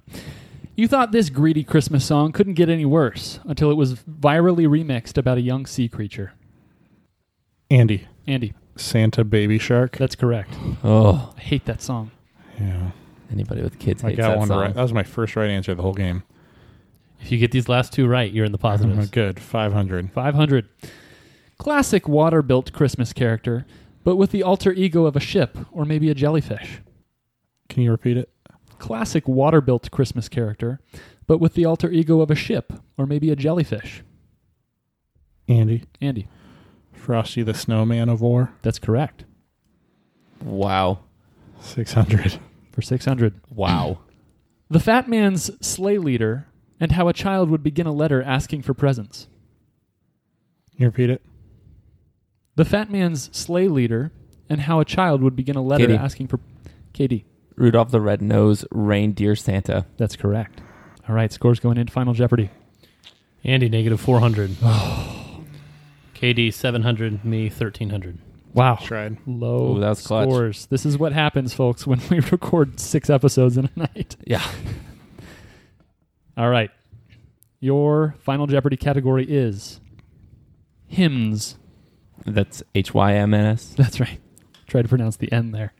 You 0.75 0.86
thought 0.86 1.13
this 1.13 1.30
greedy 1.30 1.63
Christmas 1.63 2.04
song 2.04 2.34
couldn't 2.34 2.56
get 2.56 2.67
any 2.67 2.84
worse 2.84 3.39
until 3.45 3.71
it 3.71 3.75
was 3.75 3.95
virally 4.04 4.67
remixed 4.67 5.17
about 5.17 5.38
a 5.38 5.41
young 5.41 5.65
sea 5.65 5.88
creature. 5.88 6.34
Andy, 7.69 8.10
Andy, 8.27 8.54
Santa 8.75 9.23
Baby 9.23 9.58
Shark. 9.58 9.95
that's 9.97 10.15
correct. 10.15 10.54
Oh, 10.84 11.34
I 11.38 11.39
hate 11.39 11.63
that 11.63 11.82
song. 11.82 12.12
Yeah, 12.60 12.91
anybody 13.32 13.62
with 13.62 13.80
kids 13.80 14.04
I 14.04 14.10
hates 14.10 14.17
got 14.19 14.30
that 14.32 14.38
one 14.39 14.47
song. 14.49 14.60
right. 14.60 14.73
That 14.73 14.82
was 14.84 14.91
my 14.91 15.04
first 15.04 15.38
right 15.38 15.49
answer 15.49 15.71
of 15.71 15.77
the 15.77 15.84
whole 15.84 15.93
game. 15.93 16.23
If 17.22 17.32
you 17.32 17.38
get 17.38 17.52
these 17.52 17.70
last 17.70 17.94
two 17.94 18.08
right, 18.08 18.32
you're 18.32 18.46
in 18.46 18.52
the 18.52 18.58
positives. 18.58 19.08
Oh, 19.08 19.10
good, 19.12 19.40
five 19.40 19.74
hundred. 19.74 20.12
500. 20.12 20.68
Classic 21.58 22.08
water 22.08 22.42
built 22.42 22.74
Christmas 22.74 23.14
character, 23.14 23.66
but 24.04 24.16
with 24.16 24.32
the 24.32 24.42
alter 24.44 24.72
ego 24.74 25.06
of 25.06 25.16
a 25.16 25.20
ship 25.20 25.58
or 25.72 25.86
maybe 25.86 26.10
a 26.10 26.16
jellyfish. 26.16 26.82
Can 27.70 27.84
you 27.84 27.92
repeat 27.92 28.18
it? 28.18 28.30
Classic 28.80 29.28
water 29.28 29.62
built 29.62 29.92
Christmas 29.92 30.28
character, 30.28 30.80
but 31.28 31.38
with 31.38 31.54
the 31.54 31.66
alter 31.66 31.90
ego 31.92 32.20
of 32.22 32.32
a 32.32 32.36
ship 32.36 32.74
or 32.98 33.06
maybe 33.06 33.30
a 33.30 33.36
jellyfish. 33.36 34.04
Andy, 35.48 35.84
Andy, 36.02 36.28
Frosty 36.94 37.44
the 37.44 37.54
Snowman 37.54 38.10
of 38.10 38.22
War. 38.22 38.52
that's 38.64 38.80
correct. 38.80 39.26
Wow. 40.44 41.00
Six 41.60 41.94
hundred. 41.94 42.40
For 42.72 42.82
600. 42.82 43.40
Wow. 43.50 44.00
The 44.70 44.80
Fat 44.80 45.10
Man's 45.10 45.52
Sleigh 45.66 45.98
Leader 45.98 46.48
and 46.82 46.91
how 46.94 47.08
a 47.08 47.13
child 47.13 47.50
would 47.50 47.63
begin 47.63 47.88
a 47.88 47.94
letter 47.94 48.22
asking 48.22 48.63
for 48.63 48.74
presents. 48.74 49.28
Can 50.72 50.82
you 50.82 50.86
repeat 50.88 51.10
it? 51.10 51.22
The 52.56 52.65
Fat 52.65 52.91
Man's 52.91 53.30
Sleigh 53.32 53.70
Leader 53.70 54.12
and 54.50 54.62
how 54.62 54.80
a 54.82 54.86
child 54.86 55.22
would 55.22 55.36
begin 55.36 55.56
a 55.56 55.62
letter 55.62 55.86
Katie. 55.88 55.98
asking 55.98 56.28
for. 56.28 56.39
Katie, 56.91 57.24
Rudolph 57.56 57.91
the 57.91 58.02
Red-Nosed 58.02 58.65
Reindeer 58.72 59.36
Santa. 59.36 59.86
that's 59.96 60.17
correct. 60.17 60.62
All 61.08 61.15
right, 61.15 61.32
scores 61.32 61.60
going 61.62 61.78
into 61.78 61.94
Final 61.94 62.13
Jeopardy. 62.13 62.50
Andy, 63.44 63.70
negative 63.70 64.02
400. 64.02 64.50
KD, 66.15 66.54
700. 66.54 67.24
Me, 67.26 67.44
1300. 67.46 68.17
Wow. 68.54 68.76
Tried. 68.76 69.17
Low 69.26 69.78
Ooh, 69.78 69.80
that 69.80 69.89
was 69.89 70.06
clutch. 70.06 70.28
scores. 70.30 70.65
This 70.67 70.86
is 70.86 70.98
what 70.98 71.13
happens, 71.13 71.54
folks, 71.54 71.88
when 71.88 72.02
we 72.10 72.20
record 72.20 72.80
six 72.80 73.10
episodes 73.10 73.58
in 73.58 73.70
a 73.76 73.80
night. 73.80 74.15
Yeah. 74.26 74.46
All 76.38 76.50
right. 76.50 76.72
Your 77.60 78.15
Final 78.24 78.48
Jeopardy 78.48 78.78
category 78.78 79.26
is 79.30 79.80
hymns. 80.88 81.58
That's 82.26 82.63
H-Y-M-N-S. 82.76 83.74
That's 83.78 84.00
right. 84.00 84.20
Try 84.67 84.82
to 84.82 84.88
pronounce 84.88 85.17
the 85.17 85.32
N 85.32 85.52
there. 85.52 85.74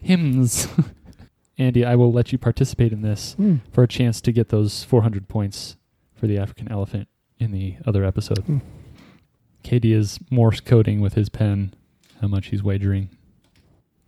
Hymns. 0.00 0.68
Andy, 1.58 1.84
I 1.84 1.94
will 1.96 2.12
let 2.12 2.32
you 2.32 2.38
participate 2.38 2.92
in 2.92 3.02
this 3.02 3.34
Hmm. 3.34 3.56
for 3.72 3.82
a 3.84 3.88
chance 3.88 4.20
to 4.22 4.32
get 4.32 4.48
those 4.48 4.82
400 4.84 5.28
points 5.28 5.76
for 6.14 6.26
the 6.26 6.38
African 6.38 6.70
elephant 6.70 7.08
in 7.38 7.52
the 7.52 7.76
other 7.86 8.04
episode. 8.04 8.38
Hmm. 8.38 8.58
Katie 9.62 9.92
is 9.92 10.18
Morse 10.30 10.60
coding 10.60 11.00
with 11.00 11.14
his 11.14 11.28
pen 11.28 11.74
how 12.20 12.26
much 12.28 12.46
he's 12.46 12.62
wagering. 12.62 13.10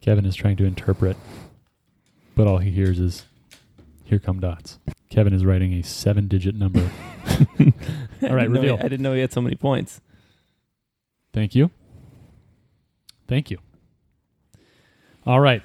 Kevin 0.01 0.25
is 0.27 0.35
trying 0.35 0.57
to 0.57 0.65
interpret, 0.65 1.17
but 2.37 2.47
all 2.47 2.59
he 2.59 2.71
hears 2.71 2.99
is, 2.99 3.25
here 4.05 4.19
come 4.19 4.41
dots. 4.41 4.79
Kevin 5.15 5.33
is 5.33 5.45
writing 5.45 5.73
a 5.75 5.83
seven 5.83 6.27
digit 6.27 6.57
number. 6.57 6.81
All 7.29 8.35
right, 8.35 8.51
know 8.51 8.61
he- 8.61 8.67
reveal. 8.67 8.79
I 8.81 8.89
didn't 8.89 9.03
know 9.03 9.15
he 9.15 9.21
had 9.21 9.33
so 9.33 9.41
many 9.41 9.55
points. 9.55 10.01
Thank 11.33 11.55
you. 11.55 11.71
Thank 13.29 13.49
you. 13.49 13.59
All 15.25 15.39
right. 15.39 15.63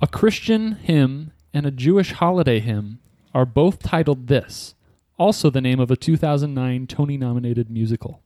A 0.00 0.06
Christian 0.06 0.76
hymn 0.76 1.32
and 1.52 1.66
a 1.66 1.72
Jewish 1.72 2.12
holiday 2.12 2.60
hymn 2.60 3.00
are 3.34 3.44
both 3.44 3.82
titled 3.82 4.28
this, 4.28 4.76
also 5.18 5.50
the 5.50 5.60
name 5.60 5.80
of 5.80 5.90
a 5.90 5.96
2009 5.96 6.86
Tony 6.86 7.16
nominated 7.16 7.68
musical. 7.68 8.22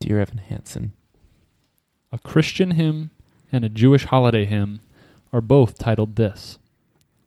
Dear 0.00 0.20
Evan 0.20 0.38
Hansen. 0.38 0.92
A 2.10 2.18
Christian 2.18 2.72
hymn 2.72 3.12
and 3.52 3.64
a 3.64 3.68
Jewish 3.68 4.06
holiday 4.06 4.44
hymn 4.44 4.80
are 5.32 5.40
both 5.40 5.78
titled 5.78 6.16
this, 6.16 6.58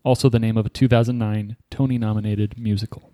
also 0.04 0.30
the 0.30 0.40
name 0.40 0.58
of 0.58 0.66
a 0.66 0.70
2009 0.70 1.56
Tony 1.72 1.98
nominated 1.98 2.58
musical. 2.60 3.12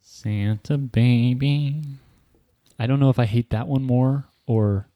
Santa 0.00 0.78
Baby. 0.78 1.82
I 2.78 2.86
don't 2.86 3.00
know 3.00 3.10
if 3.10 3.18
I 3.18 3.24
hate 3.26 3.50
that 3.50 3.66
one 3.68 3.82
more 3.82 4.26
or 4.46 4.88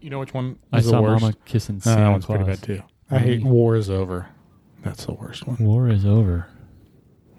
You 0.00 0.10
know 0.10 0.18
which 0.18 0.32
one 0.34 0.58
I 0.72 0.78
is 0.78 0.84
the 0.86 0.90
saw 0.90 1.00
worst? 1.02 1.20
Mama 1.22 1.34
kissing 1.44 1.76
Uh, 1.76 1.80
Santa 1.80 2.00
that 2.00 2.08
one's 2.10 2.24
Claus. 2.26 2.36
pretty 2.38 2.50
bad 2.52 2.62
too. 2.62 2.82
I 3.10 3.18
hate 3.18 3.38
Really? 3.38 3.50
War 3.50 3.76
is 3.76 3.88
Over. 3.90 4.28
That's 4.82 5.04
the 5.06 5.14
worst 5.14 5.46
one. 5.46 5.56
War 5.58 5.88
is 5.88 6.04
over. 6.06 6.46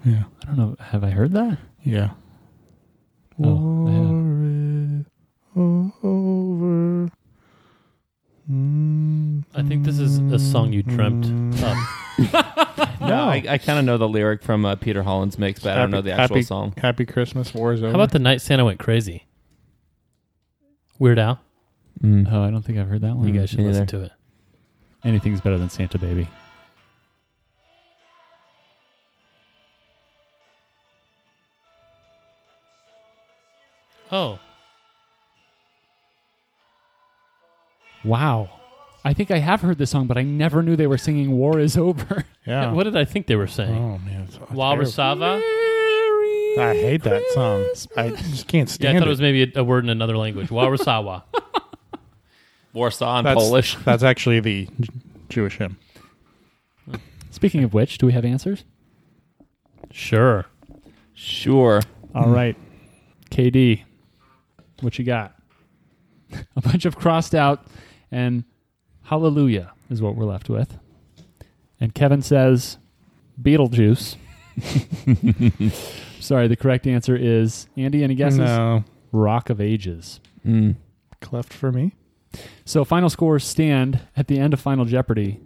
Yeah. 0.06 0.24
I 0.42 0.46
don't 0.46 0.58
know. 0.58 0.76
Have 0.80 1.04
I 1.04 1.10
heard 1.12 1.32
that? 1.34 1.58
Yeah. 1.84 2.12
Oh, 3.42 3.88
yeah. 3.88 4.00
War 4.04 4.44
is 4.44 5.06
over. 5.56 7.10
I 9.56 9.64
think 9.64 9.84
this 9.86 10.00
is 10.00 10.20
a 10.32 10.40
song 10.40 10.72
you 10.74 10.84
dreamt 10.84 11.26
up. 11.64 11.78
No, 12.20 13.30
I, 13.30 13.44
I 13.48 13.58
kind 13.58 13.80
of 13.80 13.86
know 13.86 13.98
the 13.98 14.08
lyric 14.08 14.42
from 14.42 14.66
uh, 14.66 14.76
Peter 14.76 15.04
Holland's 15.04 15.38
mix, 15.38 15.62
but 15.62 15.74
I 15.78 15.82
don't 15.82 15.92
know 15.92 16.02
the 16.02 16.12
actual 16.12 16.38
happy, 16.38 16.42
song. 16.42 16.74
Happy 16.78 17.06
Christmas, 17.06 17.54
War 17.54 17.74
is 17.74 17.82
over. 17.82 17.92
How 17.92 17.96
about 17.96 18.12
the 18.12 18.20
night 18.20 18.42
Santa 18.42 18.66
went 18.66 18.80
crazy? 18.80 19.28
Weird 21.00 21.20
Al? 21.20 21.40
Mm. 22.04 22.32
Oh, 22.32 22.44
I 22.44 22.52
don't 22.52 22.64
think 22.64 22.80
I've 22.80 22.90
heard 22.90 23.02
that 23.02 23.16
one. 23.16 23.28
You 23.28 23.40
guys 23.40 23.50
should 23.50 23.60
me 23.60 23.66
listen 23.66 23.84
neither. 23.84 23.98
to 24.00 24.06
it. 24.06 24.12
Anything's 25.04 25.42
better 25.42 25.58
than 25.58 25.70
Santa 25.70 25.98
Baby. 26.00 26.28
Oh, 34.12 34.40
Wow. 38.04 38.57
I 39.08 39.14
think 39.14 39.32
I 39.32 39.38
have 39.40 39.62
heard 39.62 39.78
this 39.78 39.90
song, 39.92 40.06
but 40.08 40.18
I 40.18 40.24
never 40.24 40.62
knew 40.62 40.76
they 40.76 40.88
were 40.88 40.98
singing 40.98 41.32
"War 41.32 41.60
Is 41.60 41.78
Over." 41.78 42.26
Yeah. 42.46 42.72
what 42.72 42.84
did 42.86 42.96
I 42.96 43.04
think 43.04 43.28
they 43.28 43.36
were 43.36 43.46
saying? 43.48 43.76
Oh 43.76 43.98
man, 43.98 44.22
it's 44.22 44.36
terrible. 44.38 44.56
Walrusava? 44.56 45.42
I 46.60 46.74
hate 46.74 47.04
that 47.04 47.22
song. 47.34 47.66
I 47.98 48.10
just 48.12 48.48
can't 48.48 48.70
Yeah, 48.70 48.74
stand 48.74 48.98
I 48.98 49.00
thought 49.02 49.08
it 49.08 49.12
was 49.12 49.20
maybe 49.22 49.44
a, 49.54 49.60
a 49.60 49.64
word 49.66 49.84
in 49.84 49.90
another 49.90 50.16
language. 50.16 50.48
Walrusawa. 50.48 51.24
Warsaw 52.74 53.20
in 53.20 53.26
That's, 53.26 53.36
Polish. 53.38 53.76
That's 53.84 54.04
actually 54.04 54.40
the 54.40 54.70
J- 54.80 54.90
Jewish 55.28 55.58
hymn. 55.58 55.78
Speaking 57.32 57.64
of 57.66 57.74
which, 57.74 57.98
do 57.98 58.06
we 58.06 58.14
have 58.14 58.24
answers? 58.26 58.64
sure. 59.92 60.46
Sure. 61.14 61.82
All 62.16 62.30
right, 62.30 62.56
KD, 63.32 63.84
what 64.82 64.98
you 64.98 65.04
got? 65.06 65.36
a 66.56 66.62
bunch 66.62 66.86
of 66.86 66.96
crossed 66.96 67.36
out, 67.36 67.66
and 68.12 68.44
hallelujah 69.08 69.72
is 69.90 70.02
what 70.02 70.16
we're 70.16 70.26
left 70.26 70.50
with. 70.50 70.78
And 71.80 71.94
Kevin 71.94 72.22
says, 72.22 72.78
Beetlejuice. 73.42 74.18
Sorry, 76.20 76.48
the 76.48 76.56
correct 76.56 76.88
answer 76.88 77.16
is 77.16 77.68
Andy. 77.78 78.04
Any 78.04 78.16
guesses? 78.16 78.40
No. 78.40 78.84
Rock 79.12 79.50
of 79.50 79.62
Ages. 79.62 80.20
Mm. 80.46 80.76
Cleft 81.22 81.54
for 81.54 81.72
me. 81.72 81.94
So 82.66 82.84
final 82.84 83.10
scores 83.10 83.46
stand 83.46 84.02
at 84.16 84.28
the 84.28 84.40
end 84.40 84.54
of 84.54 84.60
Final 84.60 84.86
Jeopardy. 84.86 85.40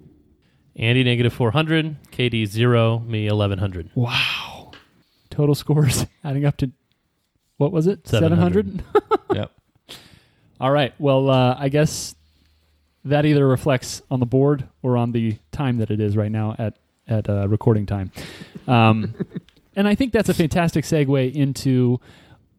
Andy 0.75 1.03
negative 1.03 1.33
400, 1.33 1.97
KD 2.11 2.47
0, 2.47 2.99
me 2.99 3.25
1100. 3.27 3.91
Wow. 3.93 4.71
Total 5.29 5.53
scores 5.53 6.05
adding 6.23 6.45
up 6.45 6.57
to 6.57 6.71
what 7.57 7.71
was 7.71 7.85
it? 7.87 8.07
700. 8.07 8.81
700? 8.81 8.83
Yep. 9.35 9.51
All 10.59 10.71
right. 10.71 10.93
Well, 10.99 11.29
uh, 11.29 11.55
I 11.57 11.69
guess 11.69 12.15
that 13.03 13.25
either 13.25 13.47
reflects 13.47 14.01
on 14.11 14.19
the 14.19 14.25
board 14.25 14.67
or 14.81 14.97
on 14.97 15.11
the 15.11 15.37
time 15.51 15.77
that 15.77 15.89
it 15.89 15.99
is 15.99 16.15
right 16.15 16.31
now 16.31 16.55
at 16.57 16.77
at 17.07 17.29
uh, 17.29 17.47
recording 17.47 17.85
time. 17.85 18.11
Um, 18.67 19.15
and 19.75 19.87
I 19.87 19.95
think 19.95 20.13
that's 20.13 20.29
a 20.29 20.33
fantastic 20.33 20.85
segue 20.85 21.33
into 21.33 21.99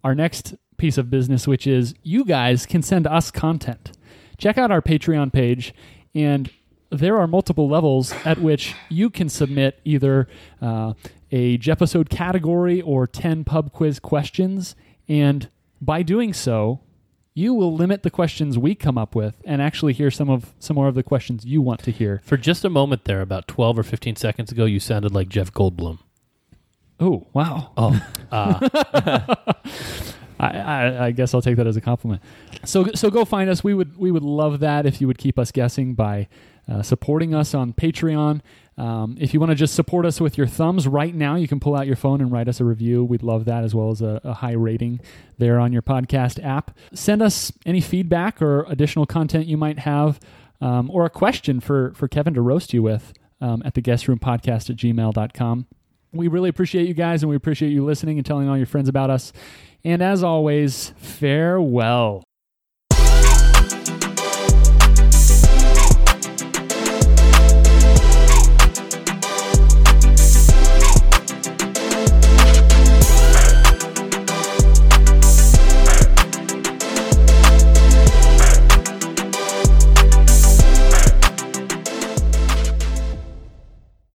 our 0.05 0.15
next 0.15 0.55
piece 0.77 0.99
of 0.99 1.11
business, 1.11 1.47
which 1.47 1.67
is 1.67 1.95
you 2.03 2.25
guys 2.25 2.67
can 2.67 2.83
send 2.83 3.07
us 3.07 3.31
content. 3.31 3.93
Check 4.37 4.59
out 4.59 4.71
our 4.71 4.83
Patreon 4.83 5.33
page, 5.33 5.73
and 6.15 6.51
there 6.91 7.19
are 7.19 7.27
multiple 7.27 7.69
levels 7.69 8.13
at 8.25 8.39
which 8.39 8.75
you 8.89 9.09
can 9.09 9.29
submit 9.29 9.81
either 9.85 10.29
uh, 10.61 10.93
a 11.31 11.57
Jepisode 11.57 12.11
category 12.11 12.83
or 12.83 13.07
10 13.07 13.45
pub 13.45 13.73
quiz 13.73 13.99
questions. 13.99 14.77
And 15.09 15.49
by 15.81 16.03
doing 16.03 16.35
so, 16.35 16.81
you 17.35 17.55
will 17.55 17.75
limit 17.75 18.03
the 18.03 18.11
questions 18.11 18.59
we 18.59 18.75
come 18.75 18.99
up 18.99 19.15
with 19.15 19.41
and 19.45 19.63
actually 19.63 19.93
hear 19.93 20.11
some 20.11 20.29
of 20.29 20.53
some 20.59 20.75
more 20.75 20.89
of 20.89 20.95
the 20.95 21.03
questions 21.03 21.45
you 21.45 21.63
want 21.63 21.83
to 21.85 21.91
hear. 21.91 22.21
For 22.25 22.37
just 22.37 22.65
a 22.65 22.71
moment 22.71 23.05
there, 23.05 23.21
about 23.21 23.49
12 23.49 23.79
or 23.79 23.83
15 23.83 24.17
seconds 24.17 24.53
ago, 24.53 24.65
you 24.65 24.81
sounded 24.81 25.15
like 25.15 25.29
Jeff 25.29 25.53
Goldblum. 25.53 25.99
Oh, 27.01 27.27
wow. 27.33 27.73
Oh. 27.77 28.01
Uh, 28.31 29.35
I, 30.39 30.49
I, 30.59 31.05
I 31.07 31.11
guess 31.13 31.35
I'll 31.35 31.43
take 31.43 31.57
that 31.57 31.67
as 31.67 31.77
a 31.77 31.81
compliment. 31.81 32.21
So 32.65 32.87
so 32.95 33.11
go 33.11 33.25
find 33.25 33.49
us. 33.49 33.63
We 33.65 33.75
would 33.75 33.97
we 33.97 34.11
would 34.11 34.23
love 34.23 34.61
that 34.61 34.87
if 34.87 35.01
you 35.01 35.07
would 35.07 35.19
keep 35.19 35.39
us 35.39 35.53
guessing 35.53 35.95
by 35.95 36.29
uh, 36.69 36.83
supporting 36.83 37.35
us 37.35 37.55
on 37.55 37.73
Patreon. 37.73 38.41
Um, 38.79 39.17
if 39.21 39.35
you 39.35 39.41
want 39.41 39.51
to 39.51 39.55
just 39.55 39.75
support 39.75 40.07
us 40.07 40.21
with 40.21 40.39
your 40.39 40.47
thumbs 40.47 40.89
right 40.89 41.15
now, 41.15 41.37
you 41.37 41.47
can 41.47 41.61
pull 41.61 41.77
out 41.77 41.87
your 41.87 41.97
phone 41.97 42.21
and 42.21 42.33
write 42.33 42.49
us 42.49 42.61
a 42.61 42.65
review. 42.65 43.05
We'd 43.05 43.23
love 43.23 43.45
that 43.45 43.65
as 43.65 43.75
well 43.75 43.91
as 43.91 44.01
a, 44.01 44.21
a 44.25 44.33
high 44.35 44.53
rating 44.53 45.01
there 45.39 45.61
on 45.61 45.73
your 45.73 45.83
podcast 45.83 46.43
app. 46.43 46.77
Send 46.95 47.21
us 47.23 47.53
any 47.67 47.81
feedback 47.81 48.41
or 48.41 48.65
additional 48.65 49.05
content 49.07 49.47
you 49.47 49.57
might 49.59 49.81
have, 49.81 50.19
um, 50.61 50.91
or 50.91 51.05
a 51.05 51.11
question 51.11 51.61
for 51.61 51.93
for 51.95 52.09
Kevin 52.09 52.35
to 52.35 52.41
roast 52.41 52.73
you 52.73 52.83
with 52.83 53.13
um, 53.41 53.63
at 53.65 53.75
the 53.75 53.81
guess 53.81 54.09
room 54.09 54.19
podcast 54.19 54.71
at 54.71 54.77
gmail.com. 54.77 55.67
We 56.13 56.29
really 56.29 56.49
appreciate 56.49 56.87
you 56.89 56.95
guys 56.95 57.23
and 57.23 57.31
we 57.31 57.37
appreciate 57.37 57.71
you 57.71 57.85
listening 57.85 58.19
and 58.19 58.27
telling 58.27 58.49
all 58.49 58.57
your 58.57 58.67
friends 58.67 58.89
about 58.89 59.11
us. 59.11 59.33
And 59.85 60.03
as 60.03 60.23
always, 60.23 60.91
farewell. 60.97 62.23